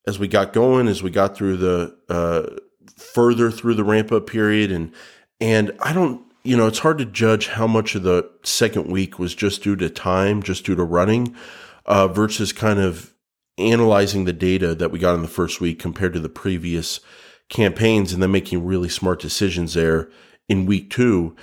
as 0.05 0.19
we 0.19 0.27
got 0.27 0.53
going, 0.53 0.87
as 0.87 1.03
we 1.03 1.09
got 1.09 1.35
through 1.35 1.57
the 1.57 1.97
uh, 2.09 2.55
further 2.97 3.51
through 3.51 3.75
the 3.75 3.83
ramp 3.83 4.11
up 4.11 4.27
period, 4.27 4.71
and 4.71 4.93
and 5.39 5.71
I 5.79 5.93
don't, 5.93 6.21
you 6.43 6.57
know, 6.57 6.67
it's 6.67 6.79
hard 6.79 6.97
to 6.97 7.05
judge 7.05 7.47
how 7.47 7.67
much 7.67 7.95
of 7.95 8.03
the 8.03 8.29
second 8.43 8.91
week 8.91 9.19
was 9.19 9.35
just 9.35 9.63
due 9.63 9.75
to 9.77 9.89
time, 9.89 10.43
just 10.43 10.65
due 10.65 10.75
to 10.75 10.83
running, 10.83 11.35
uh, 11.85 12.07
versus 12.09 12.51
kind 12.51 12.79
of 12.79 13.13
analyzing 13.57 14.25
the 14.25 14.33
data 14.33 14.75
that 14.75 14.91
we 14.91 14.99
got 14.99 15.15
in 15.15 15.21
the 15.21 15.27
first 15.27 15.59
week 15.59 15.79
compared 15.79 16.13
to 16.13 16.19
the 16.19 16.29
previous 16.29 16.99
campaigns 17.49 18.13
and 18.13 18.21
then 18.21 18.31
making 18.31 18.65
really 18.65 18.89
smart 18.89 19.19
decisions 19.19 19.73
there 19.73 20.09
in 20.47 20.65
week 20.65 20.89
two. 20.89 21.35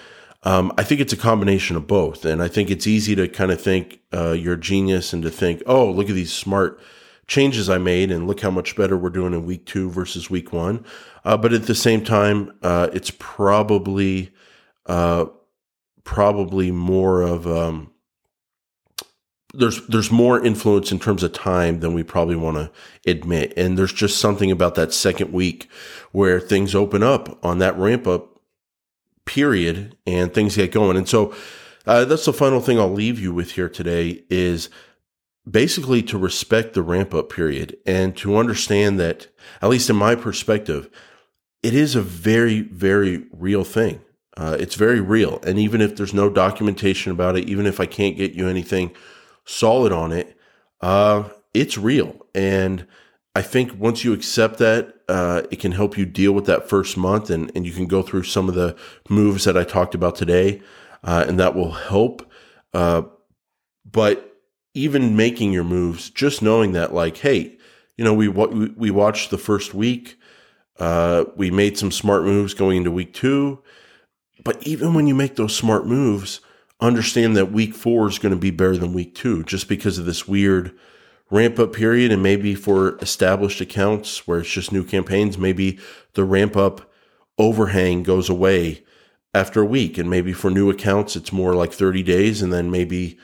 Um, 0.42 0.72
I 0.76 0.82
think 0.82 1.00
it's 1.00 1.12
a 1.12 1.16
combination 1.16 1.76
of 1.76 1.86
both. 1.86 2.24
And 2.24 2.42
I 2.42 2.48
think 2.48 2.70
it's 2.70 2.86
easy 2.86 3.14
to 3.14 3.28
kind 3.28 3.50
of 3.50 3.60
think 3.60 4.00
uh, 4.12 4.32
you're 4.32 4.54
a 4.54 4.60
genius 4.60 5.12
and 5.12 5.22
to 5.22 5.30
think, 5.30 5.62
oh, 5.66 5.90
look 5.90 6.08
at 6.08 6.14
these 6.14 6.32
smart 6.32 6.80
changes 7.26 7.70
I 7.70 7.78
made 7.78 8.10
and 8.10 8.26
look 8.26 8.40
how 8.40 8.50
much 8.50 8.76
better 8.76 8.96
we're 8.96 9.08
doing 9.08 9.32
in 9.32 9.46
week 9.46 9.64
two 9.64 9.90
versus 9.90 10.28
week 10.28 10.52
one. 10.52 10.84
Uh, 11.24 11.38
but 11.38 11.54
at 11.54 11.64
the 11.64 11.74
same 11.74 12.04
time, 12.04 12.52
uh, 12.62 12.88
it's 12.92 13.10
probably 13.18 14.30
uh, 14.86 15.26
probably 16.04 16.70
more 16.70 17.22
of 17.22 17.46
um, 17.46 17.90
there's 19.58 19.86
there's 19.86 20.10
more 20.10 20.44
influence 20.44 20.92
in 20.92 20.98
terms 20.98 21.22
of 21.22 21.32
time 21.32 21.80
than 21.80 21.94
we 21.94 22.02
probably 22.02 22.36
want 22.36 22.56
to 22.56 22.70
admit, 23.10 23.52
and 23.56 23.78
there's 23.78 23.92
just 23.92 24.18
something 24.18 24.50
about 24.50 24.74
that 24.74 24.92
second 24.92 25.32
week 25.32 25.68
where 26.12 26.40
things 26.40 26.74
open 26.74 27.02
up 27.02 27.44
on 27.44 27.58
that 27.58 27.76
ramp 27.76 28.06
up 28.06 28.40
period 29.24 29.96
and 30.06 30.32
things 30.32 30.56
get 30.56 30.72
going, 30.72 30.96
and 30.96 31.08
so. 31.08 31.34
Uh, 31.86 32.02
that's 32.06 32.24
the 32.24 32.32
final 32.32 32.62
thing 32.62 32.80
I'll 32.80 32.90
leave 32.90 33.20
you 33.20 33.34
with 33.34 33.52
here 33.52 33.68
today 33.68 34.24
is 34.30 34.70
basically 35.48 36.02
to 36.04 36.18
respect 36.18 36.72
the 36.72 36.82
ramp 36.82 37.12
up 37.12 37.30
period 37.30 37.76
and 37.84 38.16
to 38.16 38.36
understand 38.38 38.98
that, 39.00 39.28
at 39.60 39.68
least 39.68 39.90
in 39.90 39.96
my 39.96 40.14
perspective, 40.14 40.88
it 41.62 41.74
is 41.74 41.94
a 41.94 42.02
very, 42.02 42.60
very 42.60 43.26
real 43.32 43.64
thing. 43.64 44.00
Uh, 44.36 44.56
it's 44.58 44.74
very 44.74 45.00
real. 45.00 45.40
And 45.46 45.58
even 45.58 45.80
if 45.80 45.96
there's 45.96 46.14
no 46.14 46.28
documentation 46.28 47.12
about 47.12 47.36
it, 47.36 47.48
even 47.48 47.66
if 47.66 47.78
I 47.78 47.86
can't 47.86 48.16
get 48.16 48.32
you 48.32 48.48
anything 48.48 48.90
solid 49.44 49.92
on 49.92 50.12
it, 50.12 50.36
uh, 50.80 51.28
it's 51.52 51.78
real. 51.78 52.26
And 52.34 52.86
I 53.34 53.42
think 53.42 53.78
once 53.78 54.04
you 54.04 54.12
accept 54.12 54.58
that, 54.58 54.94
uh, 55.08 55.42
it 55.50 55.60
can 55.60 55.72
help 55.72 55.98
you 55.98 56.06
deal 56.06 56.32
with 56.32 56.46
that 56.46 56.68
first 56.68 56.96
month 56.96 57.30
and, 57.30 57.50
and 57.54 57.66
you 57.66 57.72
can 57.72 57.86
go 57.86 58.02
through 58.02 58.22
some 58.24 58.48
of 58.48 58.54
the 58.54 58.76
moves 59.08 59.44
that 59.44 59.56
I 59.56 59.64
talked 59.64 59.94
about 59.94 60.16
today. 60.16 60.62
Uh, 61.02 61.24
and 61.28 61.38
that 61.38 61.54
will 61.54 61.72
help. 61.72 62.30
Uh, 62.72 63.02
but 63.84 64.34
even 64.72 65.16
making 65.16 65.52
your 65.52 65.64
moves, 65.64 66.10
just 66.10 66.42
knowing 66.42 66.72
that, 66.72 66.94
like, 66.94 67.18
hey, 67.18 67.56
you 67.96 68.04
know, 68.04 68.14
we 68.14 68.28
we 68.28 68.90
watched 68.90 69.30
the 69.30 69.38
first 69.38 69.74
week, 69.74 70.16
uh, 70.80 71.24
we 71.36 71.50
made 71.50 71.78
some 71.78 71.92
smart 71.92 72.24
moves 72.24 72.54
going 72.54 72.78
into 72.78 72.90
week 72.90 73.14
two, 73.14 73.62
but 74.42 74.66
even 74.66 74.94
when 74.94 75.06
you 75.06 75.14
make 75.14 75.36
those 75.36 75.54
smart 75.54 75.86
moves, 75.86 76.40
understand 76.80 77.36
that 77.36 77.52
week 77.52 77.74
four 77.74 78.08
is 78.08 78.18
going 78.18 78.34
to 78.34 78.40
be 78.40 78.50
better 78.50 78.76
than 78.76 78.92
week 78.92 79.14
two, 79.14 79.42
just 79.44 79.68
because 79.68 79.98
of 79.98 80.06
this 80.06 80.28
weird 80.28 80.72
ramp 81.30 81.58
up 81.58 81.72
period, 81.72 82.12
and 82.12 82.22
maybe 82.22 82.54
for 82.54 82.98
established 82.98 83.60
accounts 83.60 84.26
where 84.26 84.40
it's 84.40 84.50
just 84.50 84.72
new 84.72 84.84
campaigns, 84.84 85.38
maybe 85.38 85.78
the 86.14 86.24
ramp 86.24 86.56
up 86.56 86.90
overhang 87.38 88.02
goes 88.02 88.28
away 88.28 88.84
after 89.32 89.62
a 89.62 89.66
week, 89.66 89.98
and 89.98 90.08
maybe 90.08 90.32
for 90.32 90.50
new 90.50 90.70
accounts 90.70 91.16
it's 91.16 91.32
more 91.32 91.54
like 91.54 91.72
thirty 91.72 92.02
days, 92.02 92.42
and 92.42 92.52
then 92.52 92.70
maybe 92.70 93.18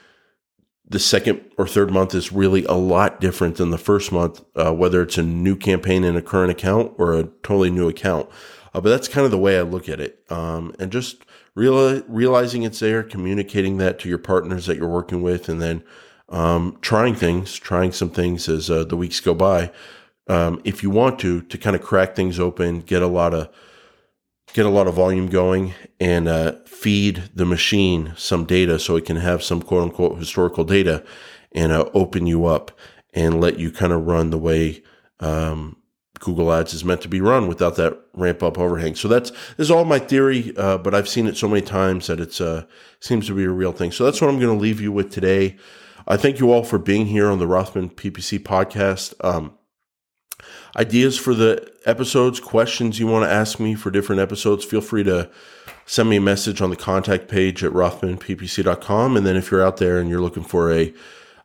the 0.88 0.98
second 0.98 1.40
or 1.56 1.68
third 1.68 1.92
month 1.92 2.14
is 2.14 2.32
really 2.32 2.64
a 2.64 2.72
lot 2.72 3.20
different 3.20 3.56
than 3.56 3.70
the 3.70 3.78
first 3.78 4.10
month, 4.10 4.42
uh, 4.56 4.72
whether 4.72 5.02
it's 5.02 5.18
a 5.18 5.22
new 5.22 5.54
campaign 5.54 6.02
in 6.02 6.16
a 6.16 6.22
current 6.22 6.50
account 6.50 6.92
or 6.98 7.14
a 7.14 7.24
totally 7.44 7.70
new 7.70 7.88
account. 7.88 8.28
Uh, 8.74 8.80
but 8.80 8.90
that's 8.90 9.06
kind 9.06 9.24
of 9.24 9.30
the 9.30 9.38
way 9.38 9.56
I 9.56 9.62
look 9.62 9.88
at 9.88 10.00
it. 10.00 10.24
Um, 10.30 10.74
and 10.80 10.90
just 10.90 11.24
real, 11.54 12.02
realizing 12.02 12.62
it's 12.62 12.80
there, 12.80 13.02
communicating 13.02 13.78
that 13.78 13.98
to 14.00 14.08
your 14.08 14.18
partners 14.18 14.66
that 14.66 14.76
you're 14.76 14.88
working 14.88 15.22
with, 15.22 15.48
and 15.48 15.60
then 15.60 15.82
um, 16.28 16.78
trying 16.80 17.14
things, 17.14 17.56
trying 17.56 17.92
some 17.92 18.10
things 18.10 18.48
as 18.48 18.70
uh, 18.70 18.84
the 18.84 18.96
weeks 18.96 19.20
go 19.20 19.34
by. 19.34 19.72
Um, 20.28 20.60
if 20.64 20.82
you 20.82 20.90
want 20.90 21.18
to, 21.20 21.42
to 21.42 21.58
kind 21.58 21.74
of 21.74 21.82
crack 21.82 22.14
things 22.14 22.38
open, 22.38 22.80
get 22.80 23.02
a 23.02 23.08
lot 23.08 23.34
of 23.34 23.48
get 24.52 24.66
a 24.66 24.70
lot 24.70 24.88
of 24.88 24.94
volume 24.94 25.28
going 25.28 25.74
and 26.00 26.26
uh, 26.26 26.52
feed 26.66 27.30
the 27.34 27.44
machine 27.44 28.12
some 28.16 28.44
data 28.44 28.78
so 28.78 28.96
it 28.96 29.04
can 29.04 29.16
have 29.16 29.42
some 29.42 29.62
quote 29.62 29.82
unquote 29.82 30.18
historical 30.18 30.64
data 30.64 31.04
and 31.52 31.72
uh, 31.72 31.88
open 31.94 32.26
you 32.26 32.46
up 32.46 32.72
and 33.14 33.40
let 33.40 33.58
you 33.58 33.70
kind 33.70 33.92
of 33.92 34.06
run 34.06 34.30
the 34.30 34.38
way 34.38 34.82
um, 35.20 35.76
Google 36.20 36.52
Ads 36.52 36.74
is 36.74 36.84
meant 36.84 37.00
to 37.00 37.08
be 37.08 37.20
run 37.20 37.48
without 37.48 37.76
that 37.76 37.98
ramp 38.14 38.42
up 38.42 38.58
overhang. 38.58 38.94
So 38.94 39.08
that's 39.08 39.32
is 39.58 39.70
all 39.70 39.84
my 39.84 39.98
theory, 39.98 40.54
uh, 40.56 40.78
but 40.78 40.94
I've 40.94 41.08
seen 41.08 41.26
it 41.26 41.36
so 41.36 41.48
many 41.48 41.62
times 41.62 42.06
that 42.06 42.20
it's 42.20 42.40
uh, 42.40 42.64
seems 43.00 43.26
to 43.26 43.34
be 43.34 43.44
a 43.44 43.50
real 43.50 43.72
thing. 43.72 43.90
So 43.90 44.04
that's 44.04 44.20
what 44.20 44.28
I'm 44.28 44.38
going 44.38 44.56
to 44.56 44.62
leave 44.62 44.80
you 44.80 44.92
with 44.92 45.10
today. 45.10 45.56
I 46.06 46.16
thank 46.16 46.38
you 46.38 46.52
all 46.52 46.62
for 46.62 46.78
being 46.78 47.06
here 47.06 47.28
on 47.28 47.38
the 47.38 47.46
Rothman 47.46 47.90
PPC 47.90 48.38
podcast. 48.38 49.14
Um, 49.24 49.54
ideas 50.76 51.18
for 51.18 51.34
the 51.34 51.72
episodes, 51.86 52.40
questions 52.40 52.98
you 52.98 53.06
want 53.06 53.24
to 53.24 53.30
ask 53.30 53.58
me 53.58 53.74
for 53.74 53.90
different 53.90 54.20
episodes, 54.20 54.64
feel 54.64 54.80
free 54.80 55.04
to 55.04 55.30
send 55.86 56.08
me 56.08 56.16
a 56.16 56.20
message 56.20 56.60
on 56.60 56.70
the 56.70 56.76
contact 56.76 57.28
page 57.28 57.64
at 57.64 57.72
rothmanppc.com. 57.72 59.16
And 59.16 59.26
then 59.26 59.36
if 59.36 59.50
you're 59.50 59.64
out 59.64 59.78
there 59.78 59.98
and 59.98 60.08
you're 60.08 60.20
looking 60.20 60.44
for 60.44 60.72
a, 60.72 60.94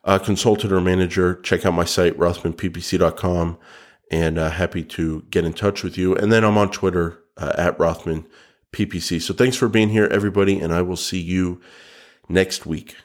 a 0.04 0.20
consultant 0.20 0.72
or 0.72 0.80
manager, 0.80 1.40
check 1.42 1.66
out 1.66 1.74
my 1.74 1.84
site, 1.84 2.16
rothmanppc.com, 2.16 3.58
and 4.10 4.38
uh, 4.38 4.50
happy 4.50 4.84
to 4.84 5.22
get 5.30 5.44
in 5.44 5.52
touch 5.52 5.82
with 5.82 5.98
you. 5.98 6.14
And 6.14 6.32
then 6.32 6.44
I'm 6.44 6.58
on 6.58 6.70
Twitter 6.70 7.18
uh, 7.36 7.52
at 7.56 7.78
rothmanppc. 7.78 9.22
So 9.22 9.34
thanks 9.34 9.56
for 9.56 9.68
being 9.68 9.88
here, 9.88 10.06
everybody, 10.06 10.60
and 10.60 10.72
I 10.72 10.82
will 10.82 10.96
see 10.96 11.20
you 11.20 11.60
next 12.28 12.66
week. 12.66 12.96